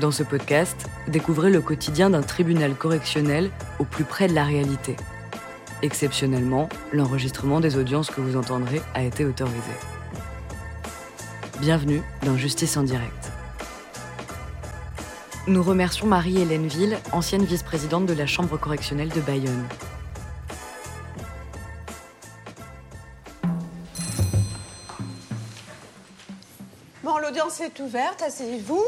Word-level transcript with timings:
Dans 0.00 0.10
ce 0.10 0.24
podcast, 0.24 0.88
découvrez 1.06 1.50
le 1.50 1.60
quotidien 1.60 2.10
d'un 2.10 2.22
tribunal 2.22 2.74
correctionnel 2.74 3.50
au 3.78 3.84
plus 3.84 4.02
près 4.02 4.26
de 4.26 4.34
la 4.34 4.42
réalité. 4.42 4.96
Exceptionnellement, 5.82 6.68
l'enregistrement 6.92 7.60
des 7.60 7.76
audiences 7.76 8.10
que 8.10 8.20
vous 8.20 8.36
entendrez 8.36 8.82
a 8.94 9.04
été 9.04 9.24
autorisé. 9.24 9.70
Bienvenue 11.60 12.02
dans 12.26 12.36
Justice 12.36 12.76
en 12.76 12.82
direct. 12.82 13.30
Nous 15.46 15.62
remercions 15.62 16.08
Marie-Hélène 16.08 16.66
Ville, 16.66 16.98
ancienne 17.12 17.44
vice-présidente 17.44 18.06
de 18.06 18.14
la 18.14 18.26
Chambre 18.26 18.58
correctionnelle 18.58 19.10
de 19.10 19.20
Bayonne. 19.20 19.64
Bon, 27.04 27.16
l'audience 27.18 27.60
est 27.60 27.78
ouverte, 27.78 28.22
asseyez-vous. 28.22 28.82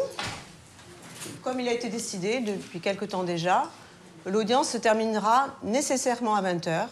Comme 1.46 1.60
il 1.60 1.68
a 1.68 1.72
été 1.72 1.88
décidé 1.90 2.40
depuis 2.40 2.80
quelque 2.80 3.04
temps 3.04 3.22
déjà, 3.22 3.70
l'audience 4.24 4.70
se 4.70 4.78
terminera 4.78 5.46
nécessairement 5.62 6.34
à 6.34 6.42
20h, 6.42 6.88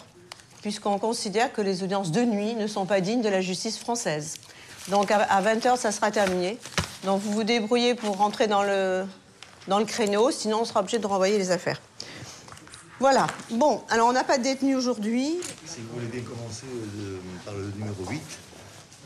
puisqu'on 0.63 0.97
considère 1.01 1.53
que 1.53 1.61
les 1.61 1.83
audiences 1.83 2.13
de 2.13 2.21
nuit 2.21 2.55
ne 2.55 2.69
sont 2.69 2.87
pas 2.87 3.01
dignes 3.01 3.21
de 3.21 3.29
la 3.29 3.41
justice 3.41 3.77
française. 3.81 4.37
Donc 4.91 5.11
à 5.11 5.43
20h, 5.43 5.77
ça 5.77 5.91
sera 5.91 6.13
terminé. 6.13 6.57
Donc 7.03 7.21
vous 7.21 7.33
vous 7.33 7.43
débrouillez 7.43 7.97
pour 7.97 8.17
rentrer 8.17 8.47
dans 8.47 8.63
le, 8.63 9.05
dans 9.67 9.81
le 9.81 9.87
créneau, 9.87 10.31
sinon 10.31 10.61
on 10.61 10.65
sera 10.65 10.83
obligé 10.83 11.01
de 11.01 11.07
renvoyer 11.09 11.37
les 11.37 11.51
affaires. 11.51 11.81
Voilà. 13.01 13.27
Bon, 13.51 13.83
alors 13.91 14.07
on 14.07 14.13
n'a 14.13 14.23
pas 14.23 14.39
de 14.39 14.45
détenu 14.45 14.77
aujourd'hui. 14.77 15.35
Si 15.67 15.81
vous 15.81 15.95
voulez 15.95 16.07
bien 16.07 16.23
commencer 16.23 16.67
euh, 16.71 17.19
par 17.45 17.55
le 17.55 17.73
numéro 17.77 18.05
8, 18.09 18.23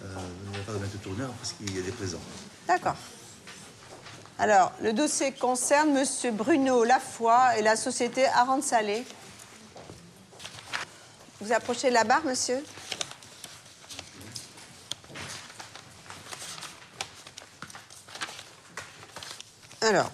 euh, 0.05 0.15
on 0.47 0.59
va 0.59 0.65
pas 0.67 0.73
de 0.73 0.79
mettre 0.79 1.01
tourneur 1.01 1.31
parce 1.41 1.55
qu'il 1.55 1.75
y 1.75 1.79
a 1.79 1.83
des 1.83 1.93
présents. 1.93 2.21
D'accord. 2.67 2.97
Alors, 4.41 4.71
le 4.81 4.93
dossier 4.93 5.33
concerne 5.33 5.97
M. 5.97 6.07
Bruno 6.37 6.85
Lafoy 6.85 7.59
et 7.59 7.63
la 7.63 7.75
société 7.75 8.25
Arande 8.25 8.63
Salé. 8.63 9.05
Vous 11.41 11.53
approchez 11.53 11.91
la 11.91 12.05
barre, 12.05 12.25
monsieur? 12.25 12.63
Alors, 19.81 20.13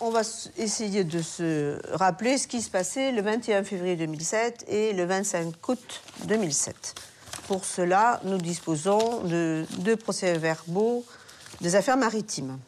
on 0.00 0.10
va 0.10 0.22
essayer 0.56 1.04
de 1.04 1.22
se 1.22 1.78
rappeler 1.92 2.38
ce 2.38 2.48
qui 2.48 2.60
se 2.60 2.70
passait 2.70 3.12
le 3.12 3.22
21 3.22 3.62
février 3.62 3.94
2007 3.94 4.64
et 4.66 4.92
le 4.92 5.04
25 5.04 5.68
août 5.68 6.02
2007. 6.24 6.94
Pour 7.46 7.64
cela, 7.64 8.20
nous 8.24 8.38
disposons 8.38 9.20
de 9.22 9.64
deux 9.78 9.96
procès-verbaux 9.96 11.04
des 11.60 11.76
affaires 11.76 11.96
maritimes. 11.96 12.58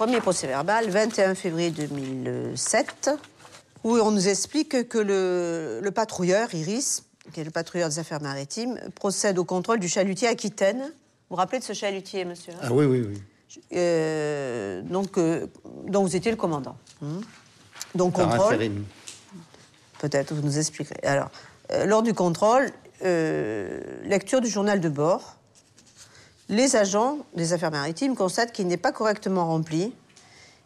Premier 0.00 0.22
procès-verbal, 0.22 0.88
21 0.88 1.34
février 1.34 1.70
2007, 1.70 3.10
où 3.84 3.98
on 3.98 4.10
nous 4.10 4.28
explique 4.28 4.88
que 4.88 4.96
le, 4.96 5.80
le 5.82 5.90
patrouilleur, 5.90 6.54
Iris, 6.54 7.04
qui 7.34 7.40
est 7.42 7.44
le 7.44 7.50
patrouilleur 7.50 7.90
des 7.90 7.98
affaires 7.98 8.22
maritimes, 8.22 8.80
procède 8.94 9.38
au 9.38 9.44
contrôle 9.44 9.78
du 9.78 9.90
chalutier 9.90 10.26
Aquitaine. 10.26 10.78
Vous 10.78 10.90
vous 11.28 11.36
rappelez 11.36 11.58
de 11.58 11.64
ce 11.64 11.74
chalutier, 11.74 12.24
monsieur 12.24 12.54
hein? 12.54 12.62
Ah 12.62 12.72
oui, 12.72 12.86
oui, 12.86 13.06
oui. 13.10 13.22
Euh, 13.74 14.80
donc, 14.80 15.18
euh, 15.18 15.46
dont 15.84 16.02
vous 16.02 16.16
étiez 16.16 16.30
le 16.30 16.38
commandant. 16.38 16.78
Hmm. 17.02 17.20
Donc, 17.94 18.14
Par 18.14 18.30
contrôle. 18.30 18.70
Peut-être, 19.98 20.32
vous 20.32 20.40
nous 20.40 20.58
expliquerez. 20.58 21.00
Alors, 21.02 21.28
euh, 21.72 21.84
lors 21.84 22.02
du 22.02 22.14
contrôle, 22.14 22.70
lecture 23.02 24.40
du 24.40 24.48
journal 24.48 24.80
de 24.80 24.88
bord, 24.88 25.36
les 26.50 26.76
agents 26.76 27.18
des 27.34 27.52
affaires 27.54 27.70
maritimes 27.70 28.14
constatent 28.14 28.52
qu'il 28.52 28.66
n'est 28.66 28.76
pas 28.76 28.92
correctement 28.92 29.46
rempli 29.46 29.92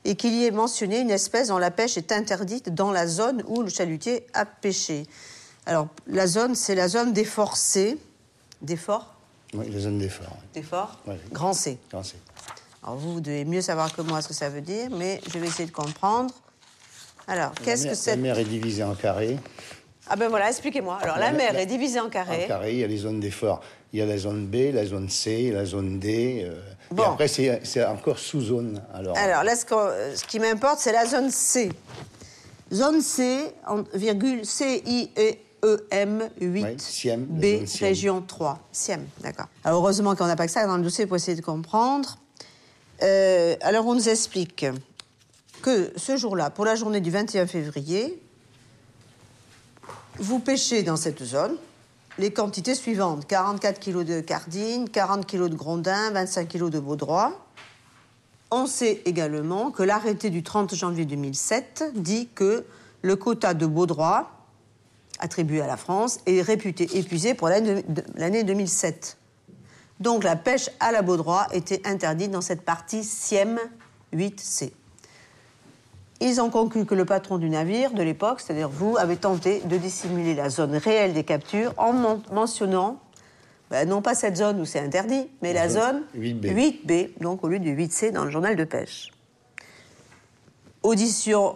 et 0.04 0.16
qu'il 0.16 0.34
y 0.34 0.44
est 0.44 0.50
mentionné 0.50 0.98
une 1.00 1.10
espèce 1.10 1.48
dont 1.48 1.58
la 1.58 1.70
pêche 1.70 1.96
est 1.96 2.10
interdite 2.10 2.74
dans 2.74 2.90
la 2.90 3.06
zone 3.06 3.42
où 3.46 3.62
le 3.62 3.68
chalutier 3.68 4.26
a 4.34 4.44
pêché. 4.44 5.06
Alors, 5.66 5.86
la 6.06 6.26
zone, 6.26 6.54
c'est 6.54 6.74
la 6.74 6.88
zone 6.88 7.12
des 7.12 7.24
forts 7.24 7.56
C, 7.56 7.96
des 8.60 8.76
forts, 8.76 9.14
Oui, 9.54 9.70
la 9.70 9.78
zone 9.78 9.98
d'effort. 9.98 10.36
des 10.52 10.62
forts, 10.62 10.98
Ouais. 11.06 11.18
grand 11.32 11.52
C. 11.52 11.78
Quand 11.90 12.02
c'est- 12.02 12.16
Alors 12.82 12.96
vous, 12.96 13.14
vous 13.14 13.20
devez 13.20 13.44
mieux 13.46 13.62
savoir 13.62 13.94
que 13.94 14.02
moi 14.02 14.20
ce 14.20 14.28
que 14.28 14.34
ça 14.34 14.48
veut 14.50 14.60
dire, 14.60 14.88
mais 14.90 15.20
je 15.32 15.38
vais 15.38 15.46
essayer 15.46 15.66
de 15.66 15.72
comprendre. 15.72 16.34
Alors, 17.28 17.52
qu'est-ce 17.52 17.86
que 17.86 17.94
c'est 17.94 18.10
La 18.10 18.16
mer 18.16 18.38
est 18.38 18.44
divisée 18.44 18.84
en 18.84 18.94
carrés. 18.94 19.38
Ah 20.06 20.16
ben 20.16 20.28
voilà, 20.28 20.48
expliquez-moi. 20.50 20.98
Alors 21.00 21.16
la 21.16 21.30
La- 21.30 21.38
mer 21.38 21.52
la- 21.54 21.62
est 21.62 21.66
divisée 21.66 21.98
en 22.00 22.10
carrés. 22.10 22.44
En 22.44 22.48
carré, 22.48 22.72
il 22.72 22.78
y 22.80 22.84
a 22.84 22.86
les 22.86 22.98
zones 22.98 23.20
d'effort. 23.20 23.62
Il 23.94 23.98
y 23.98 24.02
a 24.02 24.06
la 24.06 24.18
zone 24.18 24.46
B, 24.48 24.72
la 24.74 24.84
zone 24.84 25.08
C, 25.08 25.52
la 25.52 25.64
zone 25.64 26.00
D. 26.00 26.42
euh, 26.44 26.60
Bon. 26.90 27.04
Et 27.04 27.06
après, 27.06 27.28
c'est 27.28 27.84
encore 27.84 28.18
sous-zone. 28.18 28.82
Alors, 28.92 29.16
Alors 29.16 29.44
là, 29.44 29.54
ce, 29.54 30.24
qui 30.26 30.40
m'importe, 30.40 30.80
c'est 30.80 30.90
la 30.90 31.06
zone 31.06 31.30
C. 31.30 31.70
Zone 32.72 33.00
C, 33.00 33.52
en 33.64 33.84
virgule 33.94 34.44
C-I-E-M 34.44 36.28
8, 36.40 36.62
Ouais, 36.64 36.74
Siem, 36.76 37.28
la 37.30 37.40
B, 37.40 37.58
zone 37.58 37.66
Siem. 37.68 37.88
région 37.88 38.20
3. 38.20 38.58
Siem, 38.72 39.06
d'accord. 39.20 39.46
Alors 39.62 39.80
heureusement 39.80 40.16
qu'on 40.16 40.26
n'a 40.26 40.34
pas 40.34 40.46
que 40.46 40.52
ça 40.52 40.66
dans 40.66 40.76
le 40.76 40.82
dossier 40.82 41.06
pour 41.06 41.14
essayer 41.14 41.36
de 41.36 41.44
comprendre. 41.44 42.18
Euh, 43.04 43.54
alors 43.60 43.86
on 43.86 43.94
nous 43.94 44.08
explique 44.08 44.66
que 45.62 45.92
ce 45.94 46.16
jour-là, 46.16 46.50
pour 46.50 46.64
la 46.64 46.74
journée 46.74 47.00
du 47.00 47.12
21 47.12 47.46
février, 47.46 48.20
vous 50.18 50.40
pêchez 50.40 50.82
dans 50.82 50.96
cette 50.96 51.22
zone 51.22 51.56
les 52.18 52.32
quantités 52.32 52.74
suivantes 52.74 53.26
44 53.26 53.80
kg 53.80 54.04
de 54.04 54.20
cardine, 54.20 54.88
40 54.88 55.26
kg 55.26 55.48
de 55.48 55.56
grondin, 55.56 56.10
25 56.12 56.48
kg 56.48 56.70
de 56.70 56.78
baudroie. 56.78 57.32
On 58.50 58.66
sait 58.66 59.02
également 59.04 59.70
que 59.70 59.82
l'arrêté 59.82 60.30
du 60.30 60.42
30 60.42 60.74
janvier 60.74 61.06
2007 61.06 61.92
dit 61.94 62.28
que 62.34 62.64
le 63.02 63.16
quota 63.16 63.52
de 63.54 63.66
baudroie 63.66 64.30
attribué 65.18 65.60
à 65.60 65.66
la 65.66 65.76
France 65.76 66.20
est 66.26 66.40
réputé 66.42 66.98
épuisé 66.98 67.34
pour 67.34 67.48
l'année 67.48 68.44
2007. 68.44 69.16
Donc 70.00 70.24
la 70.24 70.36
pêche 70.36 70.70
à 70.80 70.92
la 70.92 71.02
baudroie 71.02 71.46
était 71.52 71.86
interdite 71.86 72.30
dans 72.30 72.40
cette 72.40 72.62
partie 72.62 73.04
SIEM 73.04 73.58
8C. 74.12 74.72
Ils 76.20 76.40
ont 76.40 76.48
conclu 76.50 76.86
que 76.86 76.94
le 76.94 77.04
patron 77.04 77.38
du 77.38 77.50
navire 77.50 77.92
de 77.92 78.02
l'époque, 78.02 78.40
c'est-à-dire 78.40 78.68
vous, 78.68 78.96
avez 78.96 79.16
tenté 79.16 79.60
de 79.64 79.76
dissimuler 79.76 80.34
la 80.34 80.48
zone 80.48 80.76
réelle 80.76 81.12
des 81.12 81.24
captures 81.24 81.74
en 81.76 81.92
men- 81.92 82.22
mentionnant, 82.32 83.00
ben, 83.70 83.88
non 83.88 84.00
pas 84.00 84.14
cette 84.14 84.36
zone 84.36 84.60
où 84.60 84.64
c'est 84.64 84.78
interdit, 84.80 85.28
mais 85.42 85.52
la 85.52 85.62
La 85.64 85.68
zone 85.68 86.02
zone 86.14 86.22
8B. 86.22 86.54
8B, 86.86 87.10
donc 87.20 87.42
au 87.44 87.48
lieu 87.48 87.58
du 87.58 87.74
8C 87.74 88.12
dans 88.12 88.24
le 88.24 88.30
journal 88.30 88.54
de 88.56 88.64
pêche. 88.64 89.10
Audition 90.82 91.54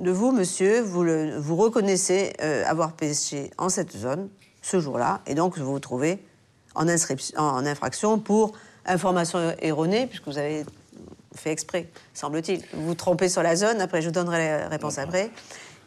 de 0.00 0.10
vous, 0.10 0.32
monsieur, 0.32 0.82
vous, 0.82 1.02
le- 1.02 1.36
vous 1.38 1.56
reconnaissez 1.56 2.34
euh, 2.42 2.62
avoir 2.66 2.92
pêché 2.92 3.50
en 3.58 3.68
cette 3.70 3.96
zone 3.96 4.28
ce 4.62 4.80
jour-là, 4.80 5.20
et 5.26 5.34
donc 5.34 5.56
vous 5.58 5.64
vous 5.72 5.80
trouvez 5.80 6.22
en, 6.74 6.86
en 6.86 7.66
infraction 7.66 8.18
pour 8.18 8.52
information 8.84 9.54
erronée, 9.60 10.06
puisque 10.06 10.26
vous 10.26 10.38
avez 10.38 10.64
fait 11.36 11.50
exprès, 11.50 11.88
semble-t-il. 12.14 12.62
Vous 12.74 12.94
trompez 12.94 13.28
sur 13.28 13.42
la 13.42 13.56
zone, 13.56 13.80
après 13.80 14.02
je 14.02 14.06
vous 14.08 14.12
donnerai 14.12 14.48
la 14.58 14.68
réponse 14.68 14.98
après, 14.98 15.30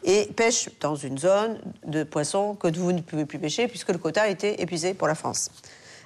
et 0.04 0.26
pêche 0.34 0.68
dans 0.80 0.96
une 0.96 1.18
zone 1.18 1.58
de 1.86 2.04
poissons 2.04 2.54
que 2.54 2.68
vous 2.78 2.92
ne 2.92 3.00
pouvez 3.00 3.26
plus 3.26 3.38
pêcher, 3.38 3.68
puisque 3.68 3.90
le 3.90 3.98
quota 3.98 4.22
a 4.22 4.28
été 4.28 4.62
épuisé 4.62 4.94
pour 4.94 5.08
la 5.08 5.14
France. 5.14 5.50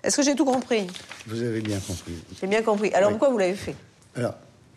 Est-ce 0.03 0.16
que 0.16 0.22
j'ai 0.22 0.34
tout 0.34 0.44
compris? 0.44 0.87
Vous 1.27 1.43
avez 1.43 1.60
bien 1.60 1.78
compris. 1.78 2.12
J'ai 2.41 2.47
bien 2.47 2.62
compris. 2.62 2.93
Alors 2.93 3.09
Oui. 3.10 3.15
pourquoi 3.15 3.31
vous 3.31 3.38
l'avez 3.38 3.54
fait? 3.54 3.75
Alors, 4.16 4.34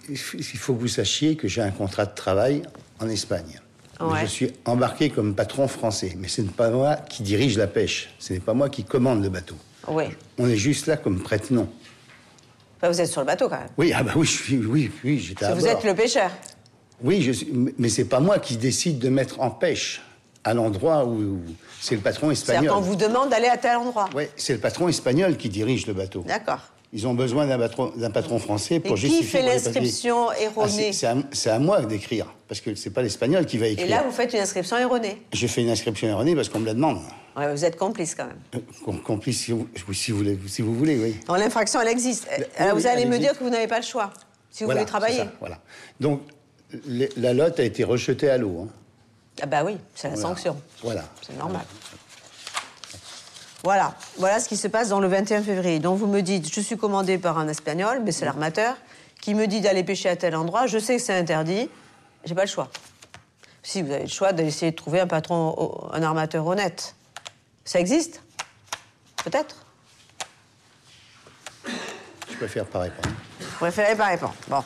il 0.08 0.16
faut 0.18 0.74
que 0.74 0.80
vous 0.80 0.88
sachiez 0.88 1.36
que 1.36 1.48
j'ai 1.48 1.62
un 1.62 1.72
contrat 1.72 2.06
de 2.06 2.16
travail 2.16 2.62
en 3.00 3.10
Espagne. 3.10 3.60
Ouais. 4.00 4.22
Je 4.22 4.26
suis 4.28 4.54
embarqué 4.66 5.10
comme 5.10 5.36
patron 5.36 5.68
français, 5.68 6.14
mais 6.18 6.28
ce 6.28 6.42
n'est 6.42 6.50
pas 6.50 6.70
moi 6.70 6.96
qui 6.96 7.24
dirige 7.24 7.58
la 7.58 7.68
pêche. 7.68 8.14
Ce 8.20 8.32
n'est 8.32 8.40
pas 8.40 8.54
moi 8.54 8.70
qui 8.70 8.84
commande 8.84 9.24
le 9.24 9.30
bateau. 9.30 9.56
On 9.88 10.48
est 10.48 10.56
juste 10.58 10.86
là 10.88 10.98
comme 10.98 11.20
prête-nom. 11.22 11.68
Enfin, 12.78 12.90
vous 12.92 13.02
êtes 13.02 13.08
sur 13.12 13.22
le 13.22 13.28
bateau 13.28 13.50
quand 13.50 13.58
même. 13.58 13.68
Oui, 13.78 13.92
ah 13.96 14.04
bah 14.04 14.12
oui, 14.16 14.26
je 14.28 14.44
suis, 14.44 14.58
oui, 14.58 14.92
oui, 15.04 15.20
j'étais 15.20 15.46
à 15.46 15.54
vous 15.54 15.62
bord. 15.62 15.70
êtes 15.70 15.84
le 15.84 15.96
pêcheur. 15.96 16.30
Oui, 17.04 17.22
je 17.22 17.32
suis, 17.32 17.48
mais 17.78 17.90
c'est 17.90 18.06
pas 18.06 18.20
moi 18.20 18.40
qui 18.40 18.58
décide 18.58 19.00
de 19.00 19.10
mettre 19.10 19.40
en 19.40 19.50
pêche 19.52 20.02
à 20.44 20.54
l'endroit 20.54 21.06
où, 21.06 21.14
où- 21.22 21.40
c'est 21.82 21.96
le 21.96 22.02
patron 22.02 22.34
C'est-à-dire 22.34 22.54
espagnol. 22.64 22.74
qu'on 22.74 22.82
vous 22.82 22.96
demande 22.96 23.30
d'aller 23.30 23.48
à 23.48 23.58
tel 23.58 23.78
endroit. 23.78 24.10
Oui, 24.16 24.24
c'est 24.36 24.54
le 24.54 24.60
patron 24.60 24.88
espagnol 24.88 25.38
qui 25.38 25.50
dirige 25.50 25.86
le 25.88 25.94
bateau. 25.94 26.24
D'accord. 26.28 26.60
Ils 26.94 27.06
ont 27.06 27.14
besoin 27.14 27.46
d'un 27.48 27.60
patron, 28.10 28.40
français 28.40 28.80
pour 28.80 28.94
Et 28.94 28.96
qui 28.96 29.08
justifier. 29.08 29.28
fait 29.28 29.38
les 29.42 29.60
papiers. 29.60 29.64
l'inscription 29.82 30.30
Ah, 30.30 30.40
erronée? 30.42 30.94
c'est- 30.94 31.16
c'est, 31.34 31.50
à, 31.50 31.60
moi 31.60 31.82
d'écrire, 31.82 32.28
parce 32.48 32.62
que 32.62 32.76
c'est 32.76 32.92
pas 32.92 33.02
l'espagnol 33.02 33.46
qui 33.46 33.58
va 33.58 33.68
Et 33.68 33.74
écrire. 33.74 33.90
là, 33.90 34.04
vous 34.06 34.12
faites 34.12 34.32
une 34.34 34.40
inscription 34.40 34.78
erronée. 34.78 35.22
J'ai 35.34 35.48
fait 35.50 35.62
une 35.62 35.70
inscription 35.70 36.08
erronée 36.08 36.34
parce 36.36 36.48
qu'on 36.50 36.60
me 36.60 36.66
la 36.66 36.74
demande. 36.74 37.00
Ouais, 37.38 37.52
vous 37.54 37.64
êtes 37.66 37.78
complice 37.78 38.16
quand 38.16 38.26
même. 38.26 38.40
Euh, 38.56 38.60
com- 38.84 39.00
Complice 39.02 39.42
si 39.46 39.52
vous, 39.52 39.68
si 39.94 40.12
vous 40.12 40.18
voulez, 40.18 40.40
si 40.48 40.62
vous 40.64 40.74
voulez, 40.74 40.98
oui. 40.98 41.20
Donc 41.28 41.38
l'infraction, 41.38 41.80
elle 41.80 41.88
existe. 41.90 42.28
Alors 42.58 42.76
vous 42.76 42.82
oui, 42.84 42.88
allez 42.88 43.04
elle 43.04 43.10
me 43.10 43.16
existe. 43.16 43.32
dire 43.34 43.40
que 43.40 43.44
vous 43.44 43.50
n'avez 43.52 43.68
pas 43.68 43.78
le 43.78 43.86
choix. 43.86 44.12
Si 44.50 44.64
vous 44.64 44.68
Voilà, 44.70 44.82
voulez 44.82 44.90
travailler. 44.90 45.18
ça, 45.20 45.32
voilà. 45.40 45.60
Donc, 46.00 46.22
les- 46.86 47.10
la 47.16 47.34
lotte 47.34 47.60
a 47.60 47.64
été 47.64 47.84
rejetée 47.84 48.30
à 48.30 48.38
l'eau. 48.40 48.66
hein. 48.68 48.74
Ah 49.44 49.46
bah 49.46 49.64
oui, 49.64 49.78
c'est 49.94 50.08
la 50.10 50.16
Voilà. 50.16 50.30
sanction. 50.30 50.58
Voilà. 50.82 51.04
C'est 51.22 51.38
normal. 51.38 51.62
Voilà, 53.64 53.94
voilà 54.18 54.40
ce 54.40 54.48
qui 54.48 54.56
se 54.58 54.68
passe 54.68 54.90
dans 54.90 55.00
le 55.00 55.08
21 55.08 55.44
février. 55.44 55.80
Donc 55.80 55.98
vous 56.00 56.08
me 56.08 56.22
dites, 56.22 56.52
je 56.54 56.62
suis 56.62 56.78
commandé 56.78 57.18
par 57.18 57.38
un 57.38 57.48
Espagnol, 57.48 58.02
mais 58.04 58.12
c'est 58.12 58.26
l'armateur, 58.26 58.76
qui 58.76 59.28
qui 59.28 59.36
me 59.36 59.46
dit 59.48 59.62
d'aller 59.62 59.84
pêcher 59.84 60.10
à 60.10 60.16
tel 60.16 60.36
endroit, 60.36 60.68
je 60.68 60.78
sais 60.80 60.96
que 60.98 61.02
c'est 61.02 61.14
interdit, 61.18 61.70
j'ai 62.24 62.34
pas 62.36 62.44
le 62.46 62.48
choix. 62.50 62.70
Si 63.64 63.82
vous 63.82 63.92
avez 63.92 64.04
le 64.04 64.10
choix 64.10 64.32
d'essayer 64.32 64.72
de 64.72 64.76
trouver 64.78 65.00
un 65.02 65.08
patron, 65.08 65.90
un 65.92 66.02
armateur 66.04 66.46
honnête. 66.48 66.96
Ça 67.68 67.80
existe 67.82 68.22
Peut-être 69.26 69.56
Je 72.30 72.36
préfère 72.38 72.66
pas 72.66 72.80
répondre. 72.80 73.10
Vous 73.40 73.58
préférez 73.58 73.96
pas 73.96 74.06
répondre. 74.08 74.36
Bon. 74.48 74.64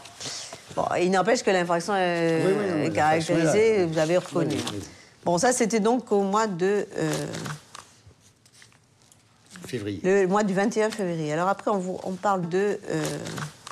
Bon, 0.75 0.85
il 0.99 1.09
n'empêche 1.11 1.41
que 1.43 1.49
l'infraction 1.51 1.95
est, 1.95 2.43
Oui, 2.45 2.53
oui, 2.53 2.55
non, 2.55 2.61
est 2.61 2.67
l'infraction 2.89 2.93
caractérisée, 3.35 3.77
là. 3.79 3.85
vous 3.87 3.97
avez 3.97 4.17
reconnu. 4.17 4.55
Oui. 4.71 4.79
Bon, 5.25 5.37
ça, 5.37 5.51
c'était 5.51 5.79
donc 5.79 6.11
au 6.11 6.21
mois 6.21 6.47
de. 6.47 6.87
euh, 6.97 7.27
Février. 9.67 9.99
le 10.03 10.27
mois 10.27 10.43
du 10.43 10.53
21 10.53 10.89
février. 10.91 11.33
Alors 11.33 11.47
après, 11.49 11.71
on, 11.71 11.77
vous- 11.77 11.99
on 12.03 12.13
parle 12.13 12.47
de 12.49 12.79
euh, 12.89 13.03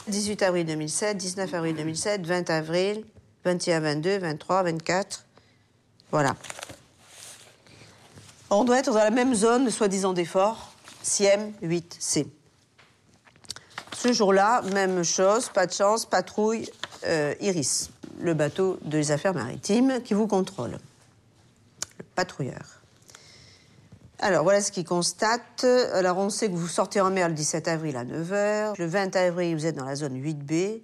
18 0.07 0.41
avril 0.43 0.65
2007, 0.65 1.17
19 1.17 1.53
avril 1.53 1.75
2007, 1.75 2.25
20 2.25 2.49
avril, 2.49 3.03
21, 3.45 3.79
22, 3.81 4.17
23, 4.19 4.63
24. 4.63 5.25
Voilà. 6.11 6.35
On 8.51 8.63
doit 8.63 8.79
être 8.79 8.91
dans 8.91 8.97
la 8.97 9.11
même 9.11 9.35
zone, 9.35 9.65
de 9.65 9.69
soi-disant 9.69 10.13
d'effort, 10.13 10.71
Siem 11.03 11.51
8C. 11.61 12.25
Ce 13.95 14.11
jour-là, 14.11 14.63
même 14.73 15.03
chose, 15.03 15.49
pas 15.49 15.67
de 15.67 15.71
chance, 15.71 16.07
patrouille 16.07 16.67
euh, 17.05 17.35
Iris, 17.41 17.91
le 18.19 18.33
bateau 18.33 18.79
des 18.81 19.11
affaires 19.11 19.35
maritimes 19.35 20.01
qui 20.03 20.15
vous 20.15 20.25
contrôle. 20.25 20.79
Le 21.99 22.03
patrouilleur. 22.15 22.81
Alors, 24.17 24.43
voilà 24.43 24.61
ce 24.61 24.71
qu'il 24.71 24.83
constate. 24.83 25.63
Alors, 25.93 26.17
on 26.17 26.31
sait 26.31 26.49
que 26.49 26.55
vous 26.55 26.67
sortez 26.67 27.01
en 27.01 27.11
mer 27.11 27.27
le 27.27 27.35
17 27.35 27.67
avril 27.67 27.95
à 27.97 28.03
9h. 28.03 28.79
Le 28.79 28.85
20 28.87 29.15
avril, 29.15 29.55
vous 29.55 29.67
êtes 29.67 29.75
dans 29.75 29.85
la 29.85 29.95
zone 29.95 30.19
8B. 30.19 30.81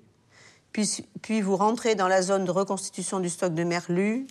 Puis, 0.72 1.04
puis 1.24 1.42
vous 1.42 1.56
rentrez 1.56 1.96
dans 1.96 2.08
la 2.08 2.22
zone 2.22 2.46
de 2.46 2.52
reconstitution 2.52 3.20
du 3.20 3.30
stock 3.30 3.56
de 3.56 3.64
merlu 3.64 4.28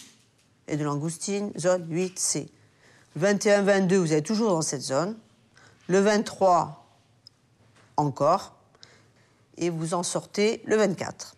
et 0.68 0.76
de 0.76 0.84
langoustine, 0.84 1.50
zone 1.58 1.84
8C. 1.90 2.46
Le 3.16 3.28
21-22, 3.28 3.94
vous 3.96 4.12
êtes 4.12 4.24
toujours 4.24 4.50
dans 4.50 4.62
cette 4.62 4.82
zone. 4.82 5.16
Le 5.88 6.00
23, 6.00 6.84
encore. 7.96 8.56
Et 9.56 9.70
vous 9.70 9.94
en 9.94 10.02
sortez 10.02 10.62
le 10.66 10.76
24. 10.76 11.36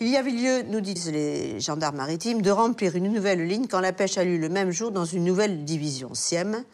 Il 0.00 0.08
y 0.08 0.16
avait 0.16 0.32
lieu, 0.32 0.62
nous 0.62 0.80
disent 0.80 1.12
les 1.12 1.60
gendarmes 1.60 1.96
maritimes, 1.96 2.42
de 2.42 2.50
remplir 2.50 2.96
une 2.96 3.12
nouvelle 3.12 3.46
ligne 3.46 3.68
quand 3.68 3.78
la 3.78 3.92
pêche 3.92 4.18
a 4.18 4.24
lieu 4.24 4.36
le 4.36 4.48
même 4.48 4.72
jour 4.72 4.90
dans 4.90 5.04
une 5.04 5.22
nouvelle 5.22 5.64
division, 5.64 6.14
Siem. 6.14 6.64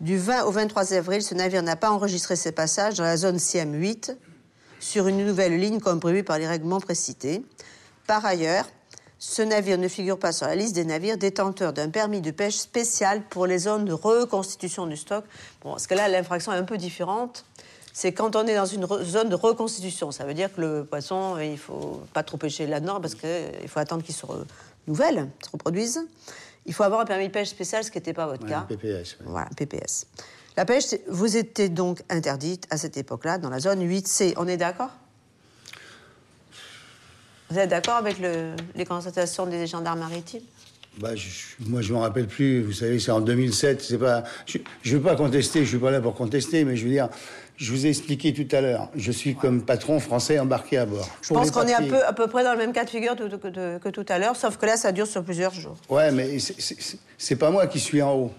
Du 0.00 0.16
20 0.16 0.44
au 0.44 0.50
23 0.50 0.94
avril, 0.94 1.22
ce 1.22 1.34
navire 1.34 1.62
n'a 1.62 1.76
pas 1.76 1.90
enregistré 1.90 2.36
ses 2.36 2.52
passages 2.52 2.94
dans 2.94 3.04
la 3.04 3.18
zone 3.18 3.38
Siem 3.38 3.74
8 3.74 4.16
sur 4.78 5.06
une 5.08 5.26
nouvelle 5.26 5.60
ligne 5.60 5.78
comme 5.80 6.00
prévu 6.00 6.24
par 6.24 6.38
les 6.38 6.46
règlements 6.46 6.80
précités. 6.80 7.44
Par 8.06 8.24
ailleurs, 8.24 8.64
ce 9.22 9.42
navire 9.42 9.76
ne 9.76 9.86
figure 9.86 10.18
pas 10.18 10.32
sur 10.32 10.46
la 10.46 10.54
liste 10.56 10.74
des 10.74 10.86
navires 10.86 11.18
détenteurs 11.18 11.74
d'un 11.74 11.90
permis 11.90 12.22
de 12.22 12.30
pêche 12.30 12.56
spécial 12.56 13.22
pour 13.28 13.46
les 13.46 13.58
zones 13.58 13.84
de 13.84 13.92
reconstitution 13.92 14.86
du 14.86 14.96
stock. 14.96 15.24
Bon, 15.62 15.72
parce 15.72 15.86
que 15.86 15.94
là, 15.94 16.08
l'infraction 16.08 16.52
est 16.52 16.56
un 16.56 16.64
peu 16.64 16.78
différente. 16.78 17.44
C'est 17.92 18.12
quand 18.12 18.34
on 18.34 18.46
est 18.46 18.54
dans 18.54 18.64
une 18.64 18.86
zone 19.04 19.28
de 19.28 19.34
reconstitution. 19.34 20.10
Ça 20.10 20.24
veut 20.24 20.32
dire 20.32 20.52
que 20.54 20.60
le 20.62 20.84
poisson, 20.86 21.36
il 21.38 21.58
faut 21.58 22.00
pas 22.14 22.22
trop 22.22 22.38
pêcher 22.38 22.66
là-dedans 22.66 22.98
parce 23.00 23.14
qu'il 23.14 23.68
faut 23.68 23.78
attendre 23.78 24.02
qu'il 24.02 24.14
se 24.14 24.24
renouvelle, 24.24 25.28
se 25.44 25.50
reproduise. 25.52 26.00
Il 26.64 26.72
faut 26.72 26.84
avoir 26.84 27.00
un 27.02 27.04
permis 27.04 27.26
de 27.28 27.32
pêche 27.32 27.48
spécial, 27.48 27.84
ce 27.84 27.90
qui 27.90 27.98
n'était 27.98 28.14
pas 28.14 28.26
votre 28.26 28.44
Ouais, 28.44 28.48
cas. 28.50 28.60
un 28.60 28.62
PPS, 28.62 29.16
ouais. 29.20 29.26
Voilà, 29.26 29.48
PPS. 29.54 30.06
La 30.56 30.64
pêche, 30.64 30.94
vous 31.08 31.36
étiez 31.36 31.68
donc 31.68 32.02
interdite 32.08 32.66
à 32.70 32.78
cette 32.78 32.96
époque-là 32.96 33.36
dans 33.38 33.50
la 33.50 33.60
zone 33.60 33.82
8C. 33.86 34.32
On 34.38 34.48
est 34.48 34.56
d'accord? 34.56 34.90
Vous 37.50 37.58
êtes 37.58 37.70
d'accord 37.70 37.96
avec 37.96 38.18
le- 38.18 38.52
les 38.76 38.84
constatations 38.84 39.46
des 39.46 39.66
gendarmes 39.66 40.00
maritimes? 40.00 40.42
Bah, 40.98 41.14
je- 41.14 41.28
moi, 41.66 41.82
je 41.82 41.92
m'en 41.92 42.00
rappelle 42.00 42.26
plus. 42.26 42.62
Vous 42.62 42.72
savez, 42.72 42.98
c'est 42.98 43.10
en 43.12 43.20
2007. 43.20 43.80
C'est 43.82 43.98
pas. 43.98 44.24
Je 44.46 44.58
ne 44.58 44.96
veux 44.98 45.00
pas 45.02 45.16
contester. 45.16 45.60
Je 45.64 45.68
suis 45.68 45.78
pas 45.78 45.90
là 45.90 46.00
pour 46.00 46.14
contester, 46.14 46.64
mais 46.64 46.76
je 46.76 46.84
veux 46.84 46.90
dire, 46.90 47.08
je 47.56 47.72
vous 47.72 47.86
ai 47.86 47.90
expliqué 47.90 48.32
tout 48.32 48.54
à 48.54 48.60
l'heure. 48.60 48.88
Je 48.96 49.10
suis 49.12 49.34
comme 49.34 49.62
patron 49.62 49.98
français 50.00 50.38
embarqué 50.38 50.78
à 50.78 50.86
bord. 50.86 51.08
Je 51.22 51.32
pense 51.32 51.50
qu'on 51.50 51.62
est 51.66 51.88
peu, 51.88 52.04
à 52.04 52.12
peu 52.12 52.26
près 52.26 52.42
dans 52.44 52.52
le 52.52 52.58
même 52.58 52.72
cas 52.72 52.84
de 52.84 52.90
figure 52.90 53.14
que, 53.16 53.24
que- 53.36 53.78
que 53.78 53.88
tout 53.88 54.06
à 54.08 54.18
l'heure, 54.18 54.36
sauf 54.36 54.56
que 54.56 54.66
là, 54.66 54.76
ça 54.76 54.92
dure 54.92 55.06
sur 55.06 55.22
plusieurs 55.24 55.54
jours. 55.54 55.76
Ouais, 55.88 56.10
mais 56.12 56.38
c'est- 56.38 57.36
pas 57.36 57.50
moi 57.50 57.66
qui 57.66 57.78
suis 57.80 58.02
en 58.02 58.14
haut. 58.14 58.32